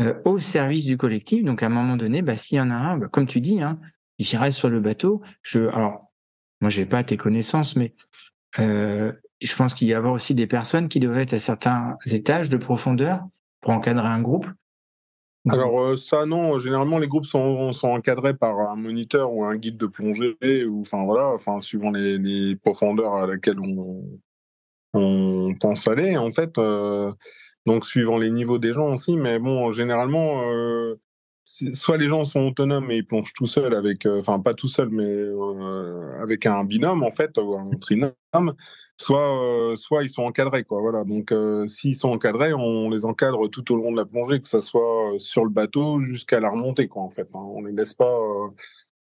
[0.00, 1.42] euh, au service du collectif.
[1.44, 3.62] Donc à un moment donné, bah, s'il y en a un, bah, comme tu dis,
[3.62, 3.80] hein,
[4.18, 5.22] il reste sur le bateau.
[5.42, 6.12] Je, alors,
[6.60, 7.94] moi, j'ai pas tes connaissances, mais
[8.58, 12.50] euh, je pense qu'il y a aussi des personnes qui devraient être à certains étages
[12.50, 13.26] de profondeur
[13.60, 14.46] pour encadrer un groupe.
[15.48, 19.56] Alors euh, ça non, généralement les groupes sont, sont, encadrés par un moniteur ou un
[19.56, 24.02] guide de plongée ou enfin voilà, enfin suivant les, les profondeurs à laquelle on,
[24.98, 26.58] on pense aller en fait.
[26.58, 27.12] Euh,
[27.66, 30.96] donc suivant les niveaux des gens aussi, mais bon, généralement, euh,
[31.44, 34.68] soit les gens sont autonomes et ils plongent tout seuls avec, euh, enfin pas tout
[34.68, 35.26] seul, mais
[36.22, 38.54] avec un binôme en fait ou un trinôme,
[39.00, 40.80] soit soit ils sont encadrés quoi.
[40.80, 41.04] Voilà.
[41.04, 41.32] Donc
[41.68, 45.14] s'ils sont encadrés, on les encadre tout au long de la plongée, que ça soit
[45.18, 47.02] sur le bateau jusqu'à la remontée quoi.
[47.02, 47.40] En fait, hein.
[47.40, 48.16] on les laisse pas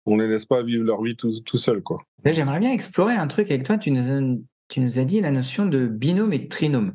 [0.07, 2.03] on les laisse pas vivre leur vie tout, tout seul quoi.
[2.25, 3.79] J'aimerais bien explorer un truc avec toi.
[3.79, 6.95] Tu nous tu nous as dit la notion de binôme et de trinôme.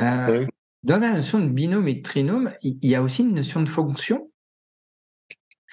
[0.00, 0.46] Euh,
[0.82, 3.68] dans la notion de binôme et de trinôme, il y a aussi une notion de
[3.68, 4.30] fonction?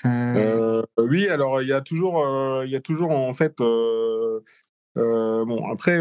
[0.06, 2.26] Euh, Oui, alors il y a toujours,
[2.63, 4.41] il y a toujours en fait, bon
[5.72, 6.00] après,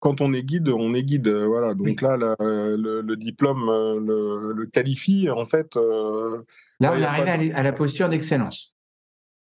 [0.00, 1.74] quand on est guide, on est guide, voilà.
[1.74, 3.66] Donc là, le, diplôme
[4.06, 5.76] le, qualifie en fait.
[5.76, 8.77] là, on arrive à la posture d'excellence.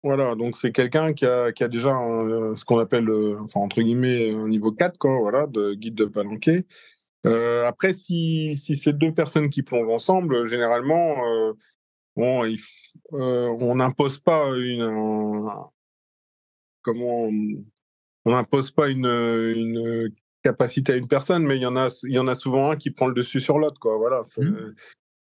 [0.04, 1.92] Voilà, donc c'est quelqu'un qui a, déjà
[2.54, 6.04] ce qu'on appelle, euh, enfin, entre guillemets, un niveau 4, quoi, voilà, de guide de
[6.04, 6.66] palanquet.
[7.24, 11.54] Euh, après, si, c'est deux personnes qui plongent ensemble, généralement, euh,
[12.16, 12.46] bon,
[13.10, 14.84] on n'impose pas une.
[16.82, 17.30] comment.
[18.26, 20.10] On n'impose pas une,
[20.42, 22.90] capacité à une personne, mais il y en a, y en a souvent un qui
[22.90, 23.96] prend le dessus sur l'autre, quoi.
[23.96, 24.22] Voilà.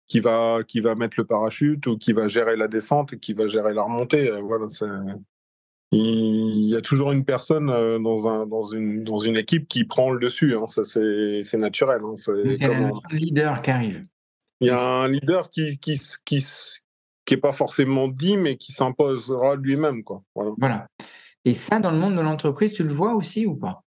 [0.07, 3.33] Qui va qui va mettre le parachute ou qui va gérer la descente et qui
[3.33, 4.29] va gérer la remontée.
[4.29, 4.67] Euh, voilà,
[5.91, 9.85] il y a toujours une personne euh, dans, un, dans, une, dans une équipe qui
[9.85, 10.55] prend le dessus.
[10.55, 10.67] Hein.
[10.67, 12.01] Ça, c'est naturel.
[12.03, 12.15] Hein.
[12.43, 14.05] Il y a un leader qui arrive.
[14.61, 16.45] Il y a un leader qui qui qui
[17.25, 20.21] qui est pas forcément dit, mais qui s'imposera lui-même, quoi.
[20.35, 20.51] Voilà.
[20.57, 20.87] voilà.
[21.43, 23.84] Et ça, dans le monde de l'entreprise, tu le vois aussi ou pas?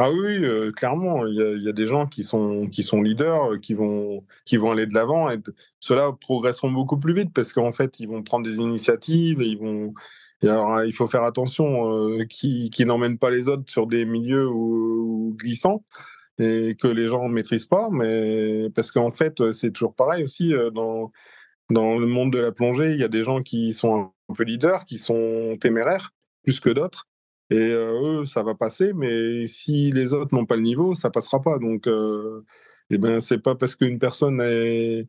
[0.00, 3.56] Ah oui, euh, clairement, il y, a, des gens qui sont qui sont leaders, euh,
[3.58, 5.38] qui vont qui vont aller de l'avant et
[5.80, 9.58] ceux-là progresseront beaucoup plus vite parce qu'en fait, ils vont prendre des initiatives et ils
[9.58, 9.92] vont
[10.44, 14.48] alors il faut faire attention euh, qui qui n'emmènent pas les autres sur des milieux
[15.32, 15.84] glissants
[16.38, 20.54] et que les gens ne maîtrisent pas, mais parce qu'en fait, c'est toujours pareil aussi
[20.74, 21.12] dans
[21.70, 24.44] dans le monde de la plongée, il y a des gens qui sont un peu
[24.44, 26.12] leaders, qui sont téméraires
[26.44, 27.07] plus que d'autres
[27.50, 31.10] et euh, eux, ça va passer, mais si les autres n'ont pas le niveau, ça
[31.10, 31.58] passera pas.
[31.58, 32.44] Donc, euh,
[32.90, 35.08] eh ben, c'est pas parce qu'une personne est,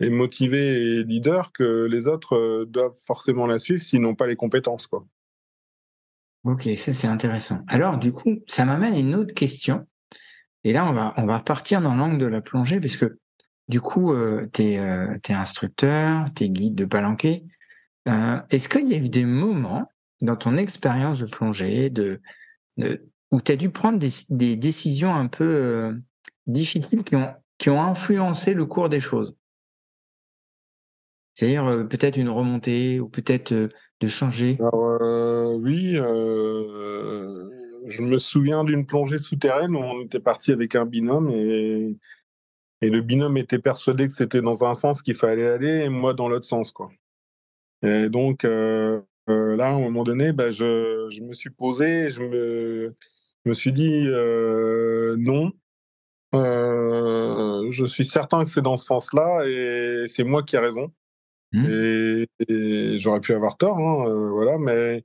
[0.00, 4.36] motivée et leader que les autres euh, doivent forcément la suivre s'ils n'ont pas les
[4.36, 5.06] compétences, quoi.
[6.44, 7.64] Ok, ça c'est intéressant.
[7.66, 9.86] Alors, du coup, ça m'amène à une autre question.
[10.64, 13.18] Et là, on va, on va partir dans l'angle de la plongée, parce que
[13.68, 17.44] du coup, euh, tu es, euh, instructeur, tu es guide de palanquet.
[18.50, 19.88] Est-ce qu'il y a eu des moments
[20.20, 21.92] dans ton expérience de plongée,
[23.30, 25.92] où tu as dû prendre des, décisions un peu euh,
[26.46, 29.34] difficiles qui ont, influencé le cours des choses
[31.34, 33.68] C'est-à-dire euh, peut-être une remontée ou peut-être euh,
[34.00, 35.94] de changer Oui,
[37.88, 41.96] je me souviens d'une plongée souterraine où on était parti avec un binôme et,
[42.82, 46.28] le binôme était persuadé que c'était dans un sens qu'il fallait aller et moi dans
[46.28, 46.70] l'autre sens.
[46.72, 46.90] Quoi.
[47.82, 48.44] Et donc,
[49.26, 52.94] là, à un moment donné, bah, je, je, me suis posé, je me,
[53.44, 55.52] je me suis dit euh, non.
[56.34, 60.92] Euh, je suis certain que c'est dans ce sens-là et c'est moi qui ai raison.
[61.52, 61.66] Mmh.
[62.48, 65.04] Et, j'aurais pu avoir tort, hein, voilà, mais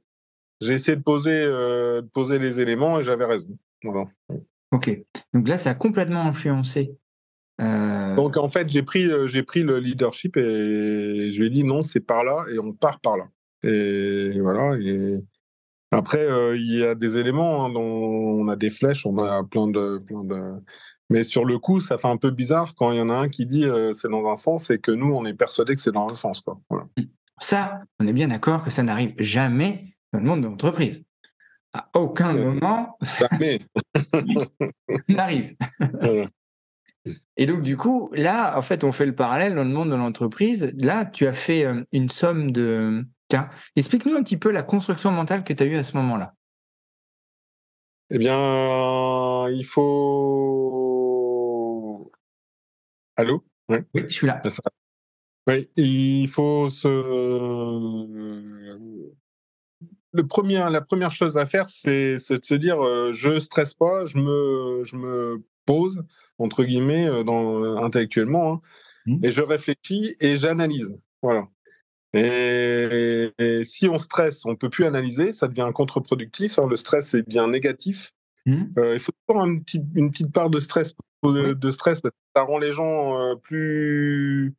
[0.59, 3.57] j'ai essayé de poser, de poser les éléments et j'avais raison.
[3.83, 4.07] Voilà.
[4.71, 4.91] Ok.
[5.33, 6.97] Donc là, ça a complètement influencé.
[7.59, 11.83] Donc en fait, j'ai pris, j'ai pris le leadership et je lui ai dit non,
[11.83, 13.27] c'est par là et on part par là.
[13.63, 14.77] Et voilà.
[14.79, 15.19] Et
[15.91, 19.43] après, euh, il y a des éléments hein, dont on a des flèches, on a
[19.43, 20.63] plein de, plein de.
[21.09, 23.27] Mais sur le coup, ça fait un peu bizarre quand il y en a un
[23.27, 25.91] qui dit euh, c'est dans un sens et que nous, on est persuadé que c'est
[25.91, 26.39] dans un sens.
[26.39, 26.59] Quoi.
[26.69, 26.85] Voilà.
[27.39, 31.03] Ça, on est bien d'accord que ça n'arrive jamais dans le monde de l'entreprise.
[31.73, 32.97] À aucun moment.
[33.01, 33.61] Jamais.
[35.09, 35.55] n'arrive.
[37.37, 39.95] Et donc, du coup, là, en fait, on fait le parallèle dans le monde de
[39.95, 40.73] l'entreprise.
[40.77, 43.03] Là, tu as fait euh, une somme de,
[43.75, 46.33] explique-nous un petit peu la construction mentale que tu as eue à ce moment-là.
[48.13, 50.91] Eh bien, il faut.
[53.15, 53.45] Allô?
[53.69, 54.41] Oui, je suis là.
[55.47, 56.87] Oui, il faut se.
[60.13, 64.05] Le premier, la première chose à faire, c'est de se dire euh, je stresse pas,
[64.05, 66.03] je me, je me pose,
[66.37, 68.61] entre guillemets, euh, dans, intellectuellement, hein,
[69.05, 69.23] mmh.
[69.23, 70.97] et je réfléchis et j'analyse.
[71.21, 71.47] Voilà.
[72.13, 73.31] Et,
[73.63, 76.59] si on stresse, on ne peut plus analyser, ça devient contre-productif.
[76.59, 76.67] Hein.
[76.69, 78.11] le stress est bien négatif.
[78.45, 78.63] Mmh.
[78.77, 82.21] Euh, il faut toujours une petite, une petite part de stress, de, stress parce que
[82.35, 84.55] ça rend les gens euh, plus,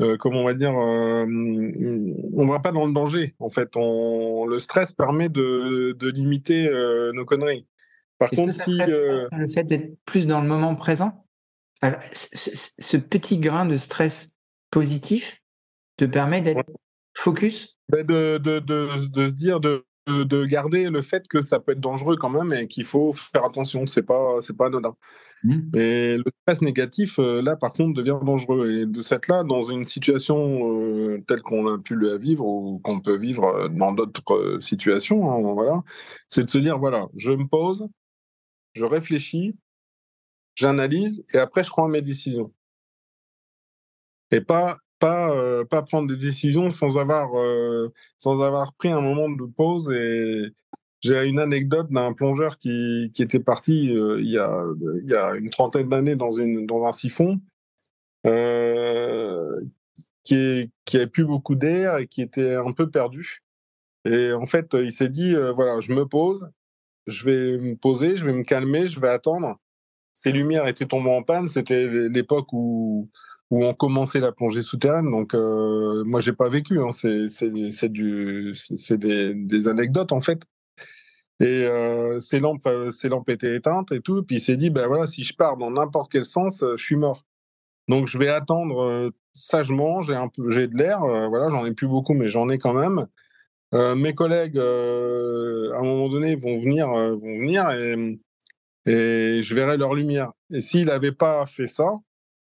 [0.00, 3.34] euh, comment on va dire, on ne va pas dans le danger.
[3.38, 6.68] En fait, on, le stress permet de, de limiter
[7.14, 7.66] nos conneries.
[8.18, 11.24] Par contre, si le fait d'être plus dans le moment présent,
[12.12, 14.34] ce petit grain de stress
[14.70, 15.37] positif,
[15.98, 16.64] te permet d'être
[17.14, 17.76] focus?
[17.90, 21.80] De, de, de, de, se dire de, de garder le fait que ça peut être
[21.80, 24.94] dangereux quand même et qu'il faut faire attention, c'est pas c'est pas anodin.
[25.44, 25.76] Mmh.
[25.76, 28.70] Et le stress négatif, euh, là, par contre, devient dangereux.
[28.72, 32.80] Et de cette là, dans une situation euh, telle qu'on a pu le vivre ou
[32.80, 35.82] qu'on peut vivre euh, dans d'autres situations, hein, voilà,
[36.26, 37.88] c'est de se dire voilà, je me pose,
[38.74, 39.56] je réfléchis,
[40.56, 42.52] j'analyse et après je prends mes décisions.
[44.30, 49.00] Et pas pas, euh, pas prendre des décisions sans avoir, euh, sans avoir pris un
[49.00, 49.90] moment de pause.
[49.90, 50.52] Et
[51.00, 54.64] j'ai une anecdote d'un plongeur qui, qui était parti euh, il, y a,
[55.02, 57.40] il y a une trentaine d'années dans, une, dans un siphon,
[60.24, 63.42] qui, est, qui avait plus beaucoup d'air et qui était un peu perdu.
[64.04, 66.48] Et en fait, il s'est dit, voilà, je me pose,
[67.06, 69.58] je vais me poser, je vais me calmer, je vais attendre.
[70.12, 73.08] Ces lumières étaient tombées en panne, c'était l'époque où
[73.50, 75.10] où on commençait la plongée souterraine.
[75.10, 76.80] Donc, euh, moi, j'ai pas vécu.
[76.80, 76.90] Hein.
[76.90, 80.42] C'est du, c'est des, anecdotes en fait.
[81.40, 84.22] Et euh, ces lampes, euh, ces lampes étaient éteintes et tout.
[84.24, 86.84] Puis il s'est dit, ben voilà, si je pars dans n'importe quel sens, euh, je
[86.84, 87.24] suis mort.
[87.88, 90.02] Donc je vais attendre euh, sagement.
[90.02, 91.00] J'ai un j'ai de l'air.
[91.00, 93.06] voilà, j'en ai plus beaucoup, mais j'en ai quand même.
[93.72, 98.18] mes collègues, à un moment donné, vont venir, vont venir et,
[98.86, 100.32] et je verrai leur lumière.
[100.50, 102.00] Et s'il n'avait pas fait ça,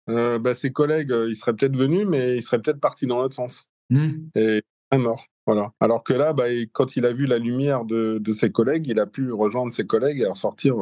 [0.10, 3.69] bah, ses collègues, ils seraient peut-être venus, mais ils seraient peut-être partis dans l'autre sens.
[3.89, 4.30] Mmh.
[4.36, 4.63] Et
[4.98, 5.26] mort.
[5.45, 5.72] Voilà.
[5.80, 9.06] Alors que là, bah, quand il a vu la lumière de, ses collègues, il a
[9.06, 10.76] pu rejoindre ses collègues et ressortir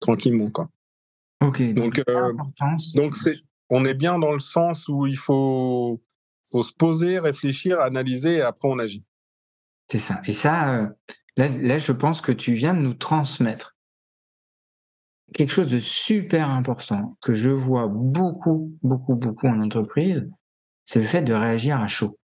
[0.00, 0.50] tranquillement.
[0.50, 0.70] Quoi.
[1.44, 1.62] Ok.
[1.74, 2.02] Donc,
[2.94, 3.36] donc c'est,
[3.70, 6.00] on est bien dans le sens où il faut,
[6.42, 9.04] faut se poser, réfléchir, analyser et après on agit.
[9.90, 10.20] C'est ça.
[10.26, 10.90] Et ça,
[11.36, 13.76] là, je pense que tu viens de nous transmettre
[15.34, 20.30] quelque chose de super important que je vois beaucoup, beaucoup, beaucoup en entreprise,
[20.84, 22.18] c'est le fait de réagir à chaud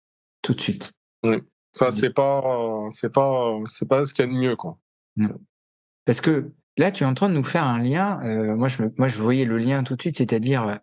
[0.42, 0.94] tout de suite.
[1.24, 1.38] Oui.
[1.72, 4.78] Ça, c'est pas, c'est pas, c'est pas ce qu'il y a de mieux, quoi.
[6.06, 8.22] Parce que là, tu es en train de nous faire un lien.
[8.24, 10.76] Euh, moi, je, moi, je voyais le lien tout de suite, c'est-à-dire euh,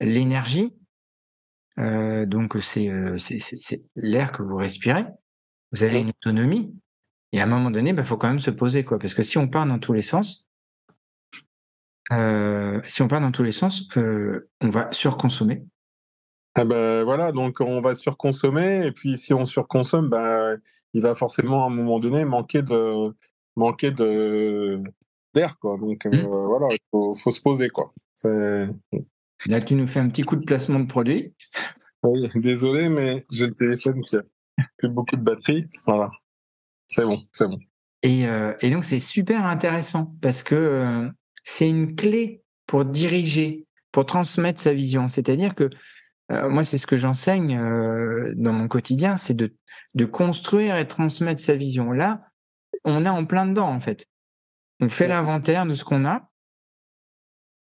[0.00, 0.74] l'énergie.
[1.78, 5.06] Euh, donc, c'est, c'est, l'air que vous respirez.
[5.72, 6.74] Vous avez une autonomie.
[7.32, 8.98] Et à un moment donné, il bah, faut quand même se poser, quoi.
[8.98, 10.48] Parce que si on part dans tous les sens,
[12.10, 15.64] si on part dans tous les sens, on va surconsommer.
[16.56, 20.58] Ah ben voilà, donc on va surconsommer et puis si on surconsomme, ben
[20.92, 23.12] il va forcément à un moment donné manquer de
[23.56, 24.80] manquer de
[25.34, 25.76] d'air quoi.
[25.78, 26.20] Donc mmh.
[26.20, 27.92] voilà, il faut, se poser quoi.
[28.22, 31.34] Là, tu nous fais un petit coup de placement de produit.
[32.04, 34.22] Oui, désolé, mais j'ai le téléphone qui a
[34.76, 35.66] plus beaucoup de batterie.
[35.86, 36.10] Voilà,
[36.86, 37.58] c'est bon, c'est bon.
[38.02, 38.26] Et,
[38.60, 41.10] et donc c'est super intéressant parce que
[41.44, 45.08] c'est une clé pour diriger, pour transmettre sa vision.
[45.08, 45.70] C'est-à-dire que
[46.32, 49.54] euh, moi, c'est ce que j'enseigne euh, dans mon quotidien, c'est de,
[49.94, 51.92] de construire et transmettre sa vision.
[51.92, 52.26] Là,
[52.84, 54.06] on est en plein dedans, en fait.
[54.80, 56.30] On fait l'inventaire de ce qu'on a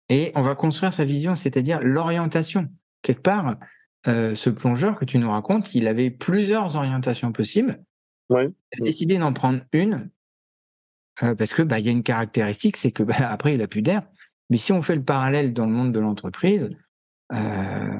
[0.08, 2.68] et on va construire sa vision, c'est-à-dire l'orientation.
[3.02, 3.56] Quelque part,
[4.06, 7.82] euh, ce plongeur que tu nous racontes, il avait plusieurs orientations possibles.
[8.28, 8.50] Ouais.
[8.72, 10.10] Il a décidé d'en prendre une
[11.20, 13.82] parce que bah, il y a une caractéristique, c'est que bah, après il a plus
[13.82, 14.02] d'air.
[14.50, 16.70] Mais si on fait le parallèle dans le monde de l'entreprise,
[17.32, 17.98] euh,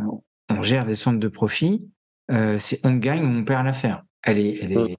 [0.48, 1.88] on gère des centres de profit,
[2.30, 4.04] euh, c'est on gagne ou on perd l'affaire.
[4.24, 4.96] Elle est, elle est,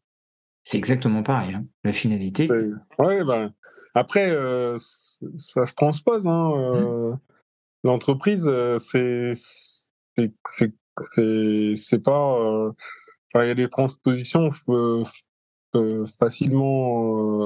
[0.63, 1.55] c'est exactement pareil.
[1.55, 2.49] Hein, la finalité.
[2.97, 3.53] Ouais, ben
[3.93, 4.77] après euh,
[5.37, 6.25] ça se transpose.
[6.25, 7.19] Hein, euh, mmh.
[7.83, 10.69] L'entreprise, c'est c'est
[11.99, 12.71] pas.
[13.35, 14.49] il y a des transpositions
[16.19, 17.41] facilement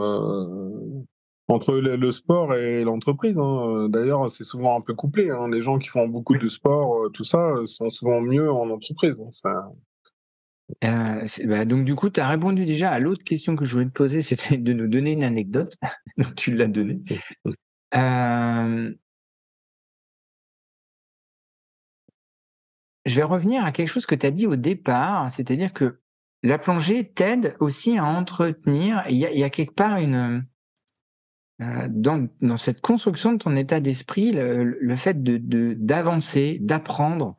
[1.48, 3.38] entre le, sport et l'entreprise.
[3.38, 3.88] Hein.
[3.90, 5.30] D'ailleurs, c'est souvent un peu couplé.
[5.30, 5.48] Hein.
[5.50, 8.70] Les gens qui font beaucoup de sport, euh, tout ça, euh, sont souvent mieux en
[8.70, 9.22] entreprise.
[9.44, 9.52] Hein.
[10.84, 13.86] Euh, bah, donc du coup, tu as répondu déjà à l'autre question que je voulais
[13.86, 15.76] te poser, c'était de nous donner une anecdote.
[16.18, 17.02] donc tu l'as donnée.
[23.06, 26.00] Je vais revenir à quelque chose que tu as dit au départ, c'est-à-dire que
[26.46, 29.04] la plongée t'aide aussi à entretenir.
[29.10, 30.46] Il y, a, quelque part une,
[31.60, 37.36] euh, dans, cette construction de ton état d'esprit, le, fait d'avancer, d'apprendre,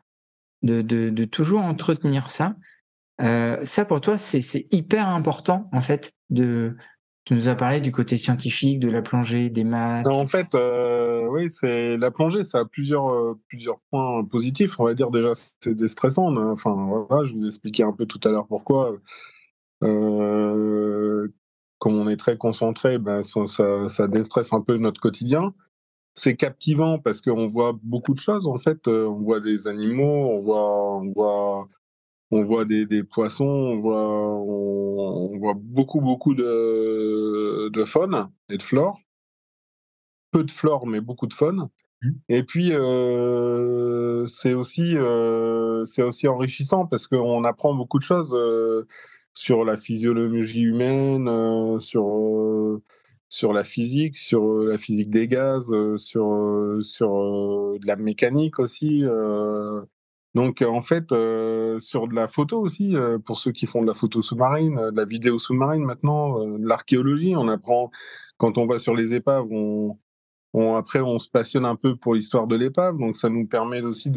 [0.62, 2.56] de, toujours entretenir ça,
[3.22, 6.12] euh, ça pour toi c'est hyper important en fait.
[6.28, 6.76] De,
[7.26, 10.06] tu nous as parlé du côté scientifique, de la plongée, des maths.
[10.06, 14.78] En fait, euh, oui, c'est la plongée, ça a plusieurs euh, plusieurs points positifs.
[14.78, 16.36] On va dire déjà c'est déstressant.
[16.36, 16.72] Enfin
[17.24, 18.96] je vous ai expliqué un peu tout à l'heure pourquoi.
[19.82, 21.28] Euh,
[21.78, 25.52] comme on est très concentré, ben, ça, ça, déstresse un peu notre quotidien.
[26.14, 28.86] C'est captivant parce qu'on voit beaucoup de choses en fait.
[28.86, 31.68] On voit des animaux, on voit, on voit,
[32.30, 38.56] on voit des, des poissons, on voit, on, voit beaucoup beaucoup de, de faune et
[38.56, 38.98] de flore.
[40.32, 41.68] Peu de flore, mais beaucoup de faune.
[42.02, 42.10] Mmh.
[42.28, 48.32] Et puis euh, c'est aussi, euh, c'est aussi enrichissant parce qu'on apprend beaucoup de choses.
[48.34, 48.86] Euh,
[49.38, 52.80] sur la physiologie humaine, sur
[53.28, 57.10] sur la physique, sur la physique des gaz, sur sur
[57.78, 59.04] de la mécanique aussi.
[60.36, 61.08] Donc en fait,
[61.80, 62.94] sur de la photo aussi,
[63.24, 67.34] pour ceux qui font de la photo sous-marine, de la vidéo sous-marine maintenant, de l'archéologie,
[67.34, 67.90] on apprend
[68.36, 69.96] quand on va sur les épaves, on,
[70.76, 74.12] après on se passionne un peu pour l'histoire de l'épave, donc ça nous permet aussi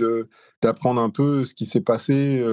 [0.62, 2.44] d'apprendre un peu ce qui s'est passé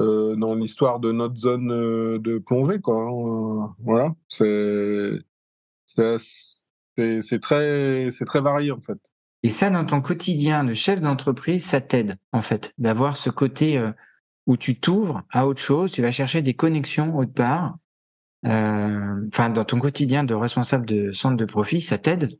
[0.00, 2.96] euh, dans l'histoire de notre zone euh, de plongée, quoi.
[2.96, 5.18] Hein, voilà, c'est
[5.86, 8.98] c'est très c'est très varié en fait.
[9.44, 13.78] Et ça, dans ton quotidien de chef d'entreprise, ça t'aide en fait d'avoir ce côté
[13.78, 13.92] euh,
[14.46, 17.76] où tu t'ouvres à autre chose, tu vas chercher des connexions autre part.
[18.46, 22.38] Enfin, dans ton quotidien de responsable de centre de profit, ça t'aide?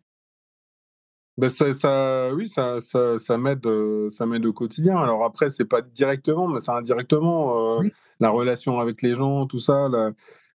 [1.36, 4.96] Ben ça, ça, oui, ça, ça, ça m'aide, euh, ça m'aide au quotidien.
[4.96, 7.88] Alors après, c'est pas directement, mais c'est indirectement euh,
[8.20, 10.12] la relation avec les gens, tout ça, la,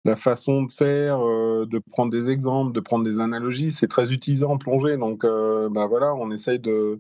[0.08, 4.14] la façon de faire, euh, de prendre des exemples, de prendre des analogies, c'est très
[4.14, 4.98] utilisé en plongée.
[4.98, 7.00] Donc, ben voilà, on essaye de,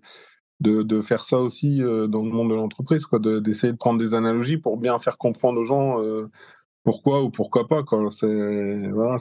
[0.59, 3.07] de, de faire ça aussi dans le monde de l'entreprise,
[3.41, 5.99] d'essayer de, prendre des analogies pour bien faire comprendre aux gens
[6.83, 7.83] pourquoi ou pourquoi pas.
[8.09, 9.17] C'est voilà,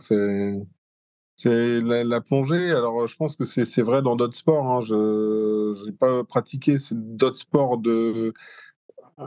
[2.05, 2.70] la, plongée.
[2.72, 4.66] Alors, je pense que c'est vrai dans d'autres sports.
[4.66, 4.80] Hein.
[4.80, 8.34] Je n'ai pas pratiqué d'autres sports de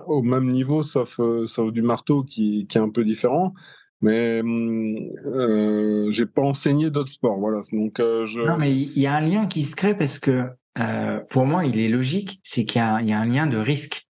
[0.06, 3.54] au même niveau, sauf, sauf du marteau qui, qui est un peu différent
[4.02, 7.38] mais euh, j'ai pas enseigné d'autres sports.
[7.38, 7.62] Voilà.
[7.72, 8.42] Donc, euh, je...
[8.42, 10.46] Non, mais il y a un lien qui se crée parce que
[10.80, 14.08] euh, pour moi, il est logique, c'est qu'il y, y, a un lien de risque.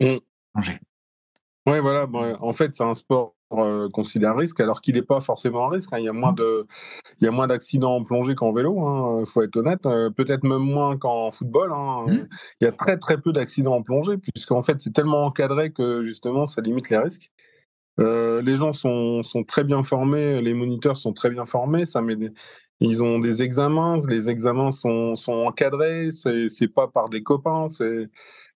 [0.00, 0.18] Mmh.
[1.66, 2.06] Oui, voilà.
[2.40, 5.90] en fait, c'est un sport euh, considéré risque, alors qu'il n'est pas forcément un risque.
[5.92, 5.98] Hein.
[5.98, 6.66] Il y a moins de,
[7.20, 8.74] il y a moins d'accidents en plongée qu'en vélo.
[8.76, 9.86] Il hein, faut être honnête.
[9.86, 11.72] Euh, peut-être même moins qu'en football.
[11.72, 12.04] Hein.
[12.06, 12.28] Mmh.
[12.60, 16.04] Il y a très très peu d'accidents en plongée, puisqu'en fait, c'est tellement encadré que
[16.04, 17.30] justement, ça limite les risques.
[17.98, 21.86] Euh, les gens sont, sont, très bien formés, les moniteurs sont très bien formés.
[21.86, 22.16] Ça met
[22.80, 26.10] ils ont des examens, les examens sont, sont encadrés.
[26.12, 27.68] C'est pas par des copains.
[27.70, 28.08] C'est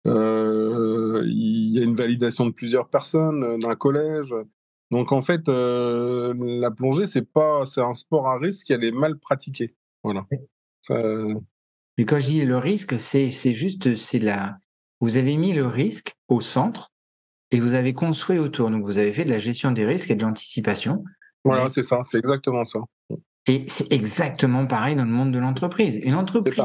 [0.07, 4.35] euh, il y a une validation de plusieurs personnes euh, d'un collège.
[4.91, 8.71] Donc en fait, euh, la plongée c'est pas c'est un sport à risque.
[8.71, 9.75] Elle est mal pratiquée.
[10.05, 10.27] Voilà.
[11.99, 14.59] Mais quand je dis le risque, c'est c'est juste c'est la
[15.01, 16.92] vous avez mis le risque au centre
[17.53, 18.71] et vous avez construit autour.
[18.71, 21.05] Donc, vous avez fait de la gestion des risques et de l'anticipation.
[21.45, 22.81] Voilà, c'est ça, c'est exactement ça.
[23.47, 26.01] Et c'est exactement pareil dans le monde de l'entreprise.
[26.03, 26.65] Une entreprise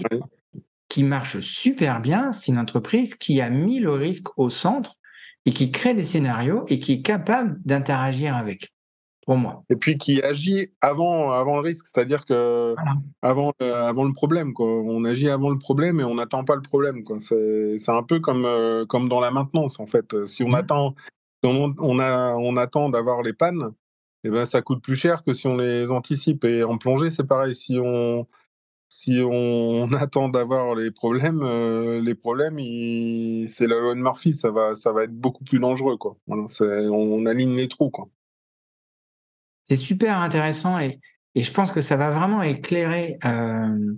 [0.87, 4.95] qui marche super bien, c'est une entreprise qui a mis le risque au centre
[5.45, 8.73] et qui crée des scénarios et qui est capable d'interagir avec
[9.35, 9.63] moi.
[9.69, 12.75] Et puis qui agit avant, avant le risque, c'est-à-dire que
[13.21, 14.67] avant, avant le problème, quoi.
[14.67, 17.03] On agit avant le problème et on n'attend pas le problème.
[17.19, 20.25] C'est, un peu comme, euh, comme dans la maintenance, en fait.
[20.25, 20.55] Si on mmh.
[20.55, 20.95] attend,
[21.43, 23.71] on, a, on attend d'avoir les pannes,
[24.23, 26.45] et eh ben ça coûte plus cher que si on les anticipe.
[26.45, 27.55] Et en plongée, c'est pareil.
[27.55, 28.27] Si on,
[28.89, 32.57] si on, attend d'avoir les problèmes, euh, les problèmes,
[33.47, 34.33] c'est la loi de Murphy.
[34.35, 36.17] Ça va, ça va être beaucoup plus dangereux, quoi.
[36.27, 38.07] on aligne les trous, quoi.
[39.67, 40.99] C'est super intéressant et,
[41.35, 43.17] et, je pense que ça va vraiment éclairer.
[43.25, 43.93] Euh,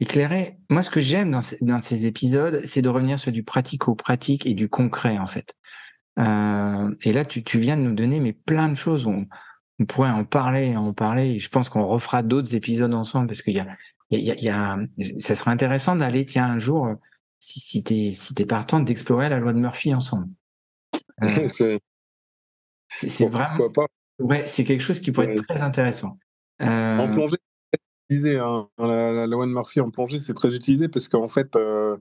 [0.00, 0.58] éclairer.
[0.70, 4.54] Moi, ce que j'aime dans, dans, ces épisodes, c'est de revenir sur du pratico-pratique et
[4.54, 5.54] du concret, en fait.
[6.18, 9.06] Euh, et là, tu, tu, viens de nous donner mais plein de choses.
[9.06, 9.26] On,
[9.80, 11.30] on pourrait en parler, en parler.
[11.30, 13.66] Et je pense qu'on refera d'autres épisodes ensemble parce qu'il y a,
[14.10, 14.78] il y, a, il y a,
[15.18, 16.94] ça serait intéressant d'aller, tiens, un jour,
[17.40, 20.28] si, si t'es si partant, d'explorer la loi de Murphy ensemble.
[21.22, 21.48] Euh,
[22.88, 23.70] c'est vraiment.
[23.70, 23.86] Pas.
[24.18, 26.18] Ouais, c'est quelque chose qui pourrait être très intéressant.
[26.62, 26.98] Euh...
[26.98, 27.36] En plongée,
[28.08, 28.68] utilisé, hein.
[28.78, 31.96] la, de Murphy en plongée, c'est très utilisé parce qu'en fait, euh,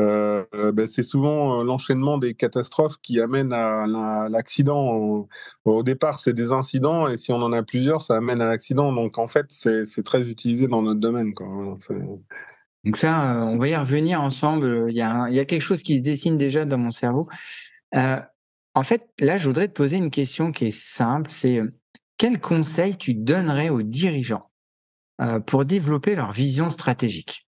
[0.00, 5.26] euh, ben, c'est souvent l'enchaînement des catastrophes qui amène à, l'accident.
[5.64, 8.92] Au, départ, c'est des incidents et si on en a plusieurs, ça amène à l'accident.
[8.92, 11.34] Donc en fait, c'est très utilisé dans notre domaine.
[11.34, 11.76] Quoi.
[12.84, 14.86] Donc ça, on va y revenir ensemble.
[14.88, 17.28] Il y, a il y a quelque chose qui se dessine déjà dans mon cerveau.
[17.94, 18.20] Euh,
[18.74, 21.30] en fait, là, je voudrais te poser une question qui est simple.
[21.30, 21.72] C'est euh,
[22.18, 24.50] quel conseil tu donnerais aux dirigeants
[25.20, 27.46] euh, pour développer leur vision stratégique?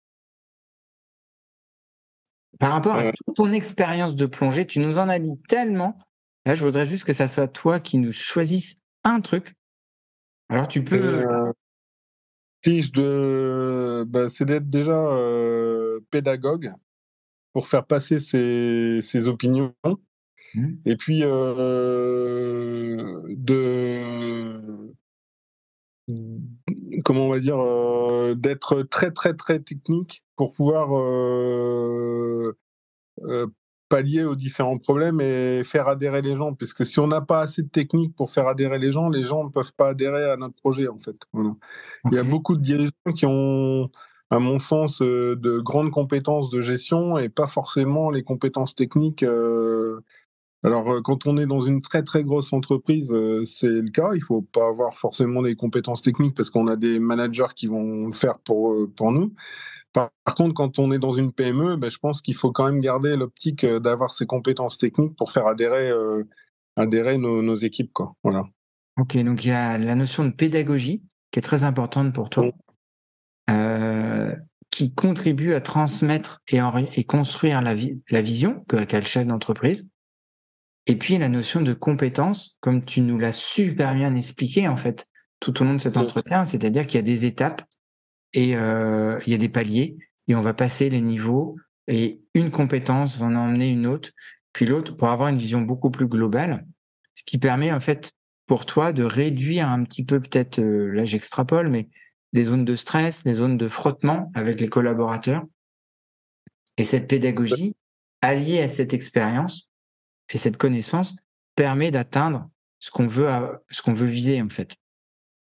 [2.58, 3.12] Par rapport à euh.
[3.26, 5.98] toute ton expérience de plongée, tu nous en as dit tellement.
[6.46, 9.54] Là, je voudrais juste que ça soit toi qui nous choisisses un truc.
[10.48, 11.24] Alors, tu peux.
[12.66, 15.10] de, bah, c'est d'être déjà
[16.10, 16.72] pédagogue
[17.52, 19.74] pour faire passer ses opinions
[20.54, 20.74] Mmh.
[20.86, 24.60] Et puis, euh, de.
[27.04, 32.56] Comment on va dire euh, D'être très, très, très technique pour pouvoir euh,
[33.88, 36.54] pallier aux différents problèmes et faire adhérer les gens.
[36.54, 39.22] Parce que si on n'a pas assez de technique pour faire adhérer les gens, les
[39.22, 41.16] gens ne peuvent pas adhérer à notre projet, en fait.
[41.34, 43.90] Il y a beaucoup de dirigeants qui ont
[44.30, 49.24] à mon sens, de grandes compétences de gestion et pas forcément les compétences techniques
[50.64, 54.12] alors, euh, quand on est dans une très très grosse entreprise, euh, c'est le cas.
[54.14, 58.06] Il faut pas avoir forcément des compétences techniques parce qu'on a des managers qui vont
[58.06, 59.34] le faire pour, euh, pour nous.
[59.92, 62.80] Par, contre, quand on est dans une PME, ben, je pense qu'il faut quand même
[62.80, 65.92] garder l'optique d'avoir ces compétences techniques pour faire adhérer,
[66.74, 67.92] adhérer nos, équipes.
[67.92, 68.16] Quoi.
[68.24, 68.44] Voilà.
[68.98, 72.50] Ok, donc il y a la notion de pédagogie qui est très importante pour toi,
[74.70, 76.58] qui contribue à transmettre et,
[76.96, 77.74] et construire la,
[78.10, 79.88] la vision qu'a le chef d'entreprise
[80.86, 85.06] et puis la notion de compétence, comme tu nous l'as super bien expliqué en fait
[85.40, 87.62] tout au long de cet entretien, c'est-à-dire qu'il y a des étapes
[88.32, 89.96] et euh, il y a des paliers
[90.28, 91.56] et on va passer les niveaux
[91.86, 94.10] et une compétence va en emmener une autre,
[94.52, 96.66] puis l'autre pour avoir une vision beaucoup plus globale,
[97.14, 98.12] ce qui permet en fait
[98.46, 101.88] pour toi de réduire un petit peu peut-être, euh, là j'extrapole, mais
[102.32, 105.44] les zones de stress, les zones de frottement avec les collaborateurs
[106.76, 107.76] Et cette pédagogie,
[108.20, 109.70] alliée à cette expérience
[110.32, 111.16] et cette connaissance,
[111.54, 113.28] permet d'atteindre ce qu'on veut,
[113.70, 114.76] ce qu'on veut viser en fait.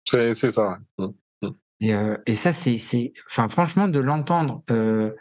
[0.06, 0.80] C'est ça.
[0.98, 1.06] Mmh,
[1.42, 1.50] mmh.
[1.82, 5.14] Et, euh, et, ça, c'est, enfin, franchement, de l'entendre euh,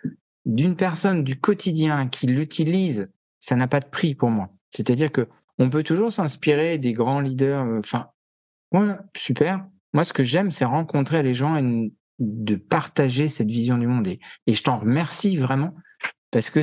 [0.44, 4.50] d'une personne du quotidien qui l'utilise, ça n'a pas de prix pour moi.
[4.70, 5.28] C'est-à-dire que
[5.58, 7.66] on peut toujours s'inspirer des grands leaders.
[7.66, 8.10] Euh, enfin,
[8.72, 9.66] ouais, super.
[9.92, 14.06] Moi, ce que j'aime, c'est rencontrer les gens et de partager cette vision du monde.
[14.06, 15.74] Et, et je t'en remercie vraiment
[16.36, 16.60] parce que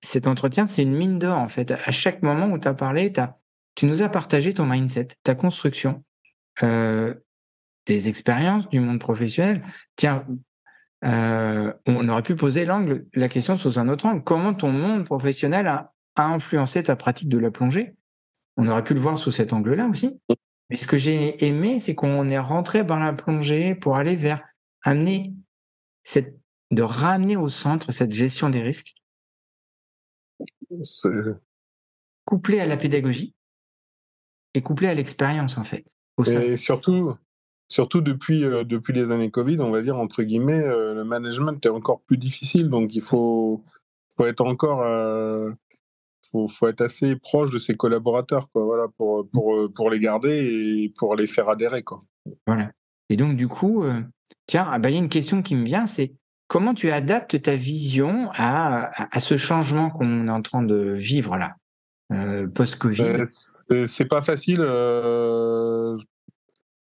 [0.00, 1.72] cet entretien, c'est une mine d'or en fait.
[1.72, 3.36] À chaque moment où tu as parlé, as,
[3.74, 6.04] tu nous as partagé ton mindset, ta construction,
[6.62, 7.12] euh,
[7.86, 9.60] des expériences du monde professionnel.
[9.96, 10.24] Tiens,
[11.04, 14.22] euh, on aurait pu poser l'angle, la question sous un autre angle.
[14.22, 17.96] Comment ton monde professionnel a, influencé ta pratique de la plongée?
[18.56, 20.20] On aurait pu le voir sous cet angle-là aussi.
[20.70, 24.44] Mais ce que j'ai aimé, c'est qu'on est rentré par la plongée pour aller vers
[24.84, 25.34] amener
[26.04, 26.36] cette,
[26.72, 28.94] de ramener au centre cette gestion des risques,
[32.24, 33.34] couplé à la pédagogie
[34.54, 35.84] et couplé à l'expérience en fait.
[36.26, 37.14] Et surtout,
[37.68, 41.64] surtout depuis, euh, depuis les années Covid, on va dire, entre guillemets, euh, le management
[41.64, 42.68] est encore plus difficile.
[42.68, 43.64] Donc, il faut,
[44.14, 44.82] faut être encore.
[44.82, 45.50] Euh,
[46.30, 50.46] faut, faut, être assez proche de ses collaborateurs quoi, voilà, pour, pour, pour les garder
[50.84, 51.82] et pour les faire adhérer.
[51.82, 52.02] Quoi.
[52.46, 52.70] Voilà.
[53.10, 53.84] Et donc, du coup,
[54.46, 56.14] tiens, ah bah, il y a une question qui me vient c'est
[56.52, 61.56] comment tu adaptes ta vision à, ce changement qu'on est en train de vivre là
[62.54, 63.22] post-Covid?
[63.86, 64.60] C'est pas facile.
[64.60, 65.96] Je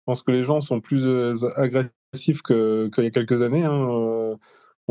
[0.05, 3.63] pense que les gens sont plus euh, agressifs qu'il y a quelques années.
[3.63, 4.35] Hein.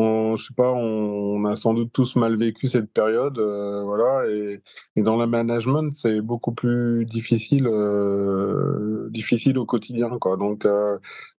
[0.01, 3.83] Euh, on, je sais pas, on, a sans doute tous mal vécu cette période, euh,
[3.85, 4.29] voilà.
[4.29, 4.63] Et,
[4.97, 7.69] dans le management, c'est beaucoup plus difficile,
[9.11, 10.11] difficile au quotidien.
[10.39, 10.67] Donc,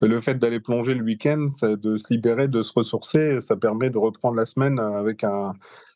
[0.01, 3.97] le fait d'aller plonger le week-end, de se libérer, de se ressourcer, ça permet de
[3.97, 5.23] reprendre la semaine avec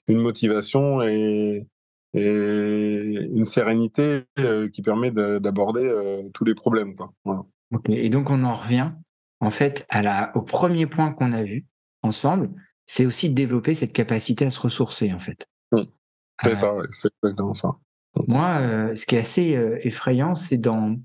[0.07, 1.67] une motivation et,
[2.13, 4.23] une sérénité
[4.71, 5.91] qui permet d'aborder
[6.33, 7.13] tous les problèmes, quoi.
[7.89, 8.91] Et donc on en revient
[9.41, 9.87] en fait
[10.35, 11.65] au premier point qu'on a vu
[12.05, 12.49] ensemble,
[12.85, 15.47] c'est aussi de développer cette capacité à se ressourcer en fait.
[16.43, 17.69] C'est euh, ça, c'est exactement ça.
[18.27, 20.97] Moi, euh, ce qui est assez euh, effrayant, c'est dans,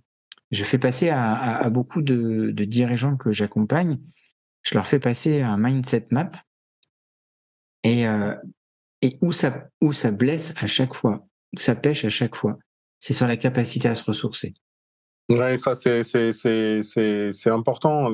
[0.51, 3.99] je fais passer à, beaucoup de, dirigeants que j'accompagne,
[4.63, 6.31] je leur fais passer un mindset map
[7.83, 8.05] et,
[9.01, 12.59] et où ça où ça blesse à chaque fois, où ça pêche à chaque fois,
[12.99, 14.55] c'est sur la capacité à se ressourcer.
[15.31, 18.11] Oui, ça c'est important.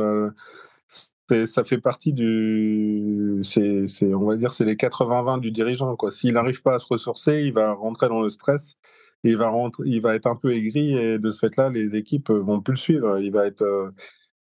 [1.29, 5.97] Ça fait partie du, c'est on va dire c'est les 80-20 du dirigeant.
[6.11, 8.79] S'il n'arrive pas à se ressourcer, il va rentrer dans le stress,
[9.25, 12.31] il va rentrer, il va être un peu aigri et de ce fait-là, les équipes
[12.31, 13.19] vont plus le suivre.
[13.19, 13.91] Il va être, euh,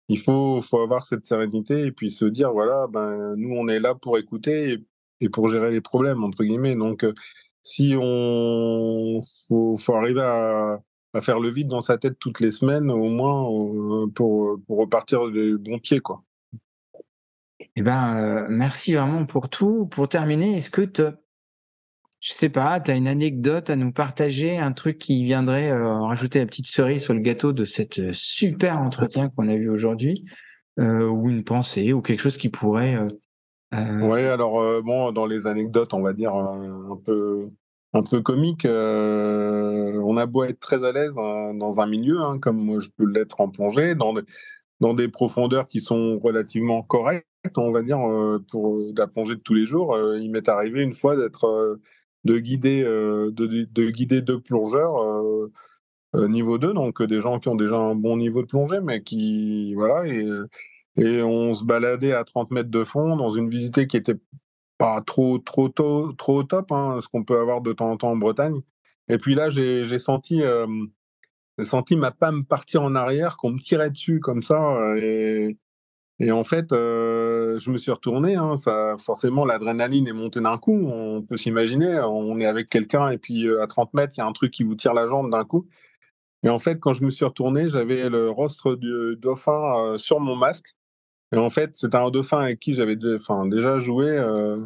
[0.08, 3.80] il faut faut avoir cette sérénité et puis se dire voilà ben nous on est
[3.80, 4.78] là pour écouter
[5.20, 6.74] et, pour gérer les problèmes entre guillemets.
[6.76, 7.14] Donc euh,
[7.62, 10.80] si on faut, arriver à
[11.20, 15.54] faire le vide dans sa tête toutes les semaines, au moins euh, pour, repartir des
[15.56, 16.00] bons pieds.
[16.00, 16.24] Quoi.
[17.76, 19.86] Eh ben, euh, merci vraiment pour tout.
[19.86, 21.02] Pour terminer, est-ce que tu,
[22.20, 26.00] je sais pas, tu as une anecdote à nous partager, un truc qui viendrait euh,
[26.00, 30.24] rajouter la petite cerise sur le gâteau de cette super entretien qu'on a vu aujourd'hui,
[30.78, 32.98] ou une pensée, ou quelque chose qui pourrait.
[33.72, 37.50] Oui, alors bon, dans les anecdotes, on va dire un peu
[37.94, 38.64] un peu comique.
[38.64, 42.80] Euh, on a beau être très à l'aise hein, dans un milieu, hein, comme moi
[42.80, 43.94] je peux l'être en plongée,
[44.82, 47.26] dans des profondeurs qui sont relativement correctes,
[47.56, 49.94] on va dire, euh, pour la plongée de tous les jours.
[49.94, 51.78] Euh, il m'est arrivé une fois d'être
[52.24, 54.94] de guider de, de, guider deux plongeurs
[56.14, 59.74] niveau 2, donc des gens qui ont déjà un bon niveau de plongée, mais qui
[59.74, 60.06] voilà
[60.96, 64.18] et, on se baladait à 30 mètres de fond dans une visite qui était
[64.78, 68.60] pas trop trop top, hein, ce qu'on peut avoir de temps en temps en Bretagne.
[69.08, 70.66] Et puis là, j'ai senti, euh,
[71.64, 74.96] senti ma me partir en arrière, qu'on me tirait dessus comme ça.
[74.98, 75.56] Et,
[76.18, 78.34] et en fait, euh, je me suis retourné.
[78.36, 80.86] Hein, ça, forcément, l'adrénaline est montée d'un coup.
[80.86, 84.26] On peut s'imaginer, on est avec quelqu'un et puis à 30 mètres, il y a
[84.26, 85.66] un truc qui vous tire la jambe d'un coup.
[86.44, 90.36] Et en fait, quand je me suis retourné, j'avais le rostre du dauphin sur mon
[90.36, 90.74] masque.
[91.32, 94.06] Et en fait, c'est un dauphin avec qui j'avais enfin, déjà joué.
[94.06, 94.58] Euh,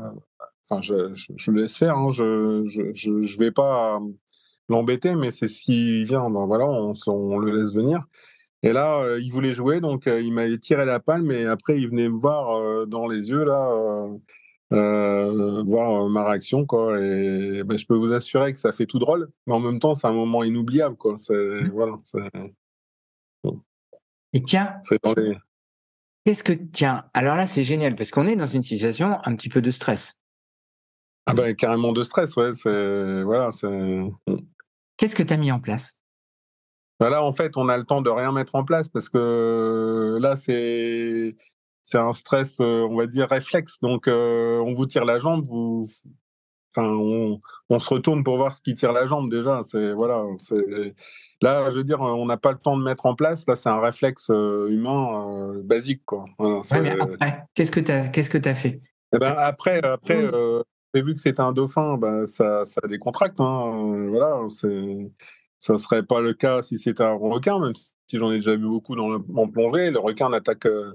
[0.68, 1.96] enfin, je, je, laisse faire.
[1.96, 2.92] Hein, je, je,
[3.22, 4.00] je, vais pas
[4.68, 8.04] l'embêter, mais c'est s'il vient, ben voilà, on, on, le laisse venir.
[8.62, 11.78] Et là, euh, il voulait jouer, donc euh, il m'avait tiré la palme, et après,
[11.78, 14.06] il venait me voir dans les yeux, là,
[14.70, 17.00] voir ma réaction, quoi.
[17.00, 19.94] Et ben, je peux vous assurer que ça fait tout drôle, mais en même temps,
[19.94, 21.14] c'est un moment inoubliable, quoi.
[21.16, 21.98] C'est, voilà,
[24.32, 24.80] Et tiens,
[26.26, 29.48] Qu'est-ce que, tiens, alors là, c'est génial parce qu'on est dans une situation un petit
[29.48, 30.20] peu de stress.
[31.24, 32.52] Ah ben carrément de stress, ouais.
[32.52, 33.68] C'est voilà, c'est.
[34.96, 36.00] Qu'est-ce que tu as mis en place?
[36.98, 40.18] Bah Là, en fait, on a le temps de rien mettre en place parce que
[40.20, 41.36] là, c'est
[41.82, 43.78] c'est un stress, euh, on va dire réflexe.
[43.80, 45.86] Donc, euh, on vous tire la jambe, vous,
[46.74, 49.62] enfin, on, on, se retourne pour voir ce qui tire la jambe déjà.
[49.62, 50.56] C'est voilà, c'est
[51.42, 53.46] là, je veux dire, on n'a pas le temps de mettre en place.
[53.46, 56.24] Là, c'est un réflexe euh, humain basique, quoi.
[56.38, 56.60] Voilà,
[57.00, 58.80] après, qu'est-ce que tu as, qu'est-ce que as fait?
[59.14, 60.28] Eh ben, après, après,
[61.02, 63.40] vu que c'était un dauphin, ben, ça, décontracte.
[63.40, 65.10] Hein, voilà, c'est
[65.58, 68.66] ça serait pas le cas si c'était un requin, même si j'en ai déjà vu
[68.66, 69.90] beaucoup dans le, en plongée.
[69.90, 70.94] Le requin n'attaque euh,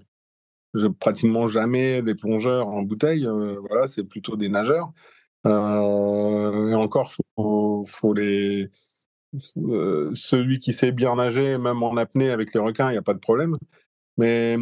[0.99, 3.25] pratiquement jamais des plongeurs en bouteille.
[3.27, 4.91] Euh, voilà, c'est plutôt des nageurs.
[5.47, 7.13] Euh, et encore,
[7.87, 8.69] faut, les
[9.39, 13.13] celui qui sait bien nager, même en apnée avec les requins, il n'y a pas
[13.13, 13.57] de problème.
[14.17, 14.57] Mais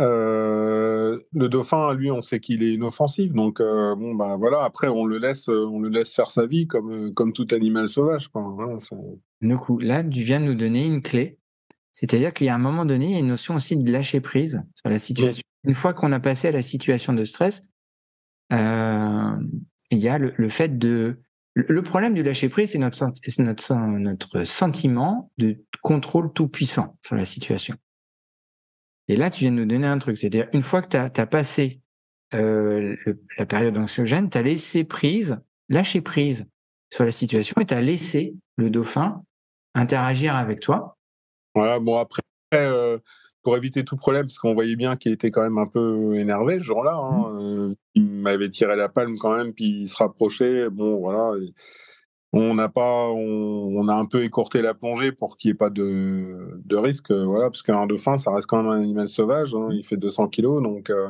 [0.00, 4.64] hum, le dauphin, lui, on sait qu'il est inoffensif, donc bon, bah voilà.
[4.64, 8.28] Après, on le laisse, on le laisse faire sa vie comme comme tout animal sauvage.
[8.28, 8.42] Quoi.
[9.56, 11.38] coup, là, tu viens de nous donner une clé,
[11.92, 14.20] c'est-à-dire qu'il y a un moment donné, il y a une notion aussi de lâcher
[14.20, 15.42] prise sur la situation.
[15.64, 17.66] Une fois qu'on a passé à la situation de stress,
[18.52, 19.36] euh,
[19.90, 21.20] il y a le, fait de
[21.54, 23.04] le problème du lâcher prise, c'est notre,
[23.42, 27.76] notre, notre sentiment de contrôle tout puissant sur la situation.
[29.10, 30.16] Et là, tu viens de nous donner un truc.
[30.16, 31.80] C'est-à-dire, une fois que tu as, passé
[32.32, 32.94] euh,
[33.38, 36.46] la période anxiogène, tu as laissé prise, lâché prise
[36.92, 39.24] sur la situation et tu as laissé le dauphin
[39.74, 40.96] interagir avec toi.
[41.56, 42.22] Voilà, bon, après,
[42.54, 42.98] euh,
[43.42, 46.60] pour éviter tout problème, parce qu'on voyait bien qu'il était quand même un peu énervé
[46.60, 47.40] ce jour-là, hein, mmh.
[47.40, 50.70] euh, il m'avait tiré la palme quand même, puis il se rapprochait.
[50.70, 51.32] Bon, voilà
[52.32, 55.70] on n'a pas, on, a un peu écourté la plongée pour qu'il n'y ait pas
[55.70, 59.54] de, de risque, euh, voilà, parce qu'un dauphin, ça reste quand même un animal sauvage,
[59.54, 61.08] hein, il fait 200 kilos, donc euh,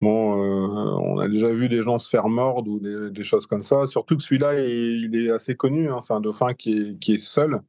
[0.00, 3.62] bon, euh, on a déjà vu des gens se faire mordre ou des, choses comme
[3.62, 3.86] ça.
[3.86, 7.60] Surtout que celui-là, il, est assez connu, hein, c'est un dauphin qui est, seul,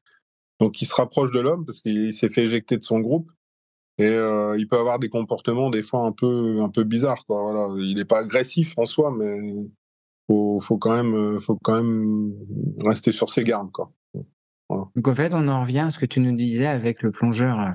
[0.59, 3.29] donc qui se rapproche de l'homme parce qu'il s'est fait éjecter de son groupe.
[3.97, 7.23] Et il peut avoir des comportements des fois un peu un peu bizarres
[7.77, 9.37] il n'est pas agressif en soi, mais
[10.31, 12.33] faut, faut quand même, euh, faut quand même
[12.79, 13.91] rester sur ses gardes, quoi.
[14.95, 17.59] Donc en fait, on en revient à ce que tu nous disais avec le plongeur
[17.59, 17.71] euh,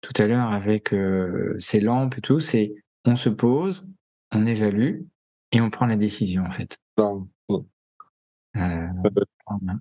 [0.00, 2.38] tout à l'heure, avec euh, ses lampes et tout.
[2.38, 2.72] C'est
[3.04, 3.88] on se pose,
[4.32, 5.00] on évalue
[5.50, 6.78] et on prend la décision en fait.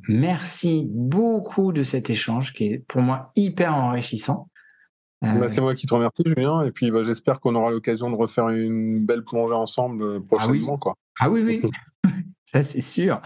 [0.07, 4.49] merci beaucoup de cet échange qui est pour moi hyper enrichissant.
[5.21, 6.65] Bah, c'est moi qui te remercie, Julien.
[6.65, 10.53] Et puis, bah, j'espère qu'on aura l'occasion de refaire une belle plongée ensemble prochainement.
[10.55, 10.95] Ah oui, quoi.
[11.19, 11.61] Ah oui, oui.
[12.51, 13.21] ça c'est sûr.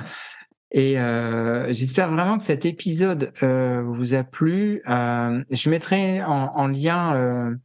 [0.73, 4.81] Et euh, j'espère vraiment que cet épisode euh, vous a plu.
[4.89, 7.55] Euh, je mettrai en, lien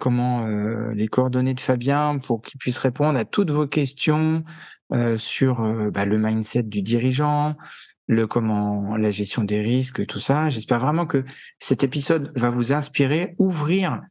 [0.00, 0.44] comment
[0.92, 4.44] les coordonnées de Fabien pour qu'il puisse répondre à toutes vos questions
[5.16, 5.62] sur
[5.92, 7.56] bah, le mindset du dirigeant,
[8.08, 10.50] le comment la gestion des risques, tout ça.
[10.50, 11.24] J'espère vraiment que
[11.60, 14.02] cet épisode va vous inspirer, ouvrir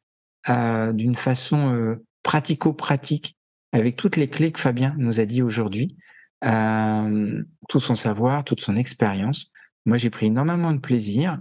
[0.47, 3.35] d'une façon pratico-pratique
[3.73, 5.97] avec toutes les clés que Fabien nous a dit aujourd'hui
[6.45, 9.51] euh, tout son savoir, toute son expérience.
[9.85, 11.39] Moi, j'ai pris énormément de plaisir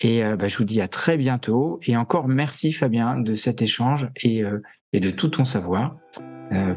[0.00, 1.80] et euh, bah, je vous dis à très bientôt.
[1.84, 5.96] Et encore merci Fabien de cet échange et, euh, et de tout ton savoir.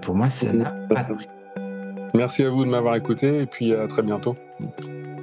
[0.02, 1.28] Pour moi, ça n'a pas de prix.
[2.16, 4.36] Merci à vous de m'avoir écouté et puis à très bientôt.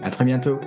[0.03, 0.61] À très bientôt.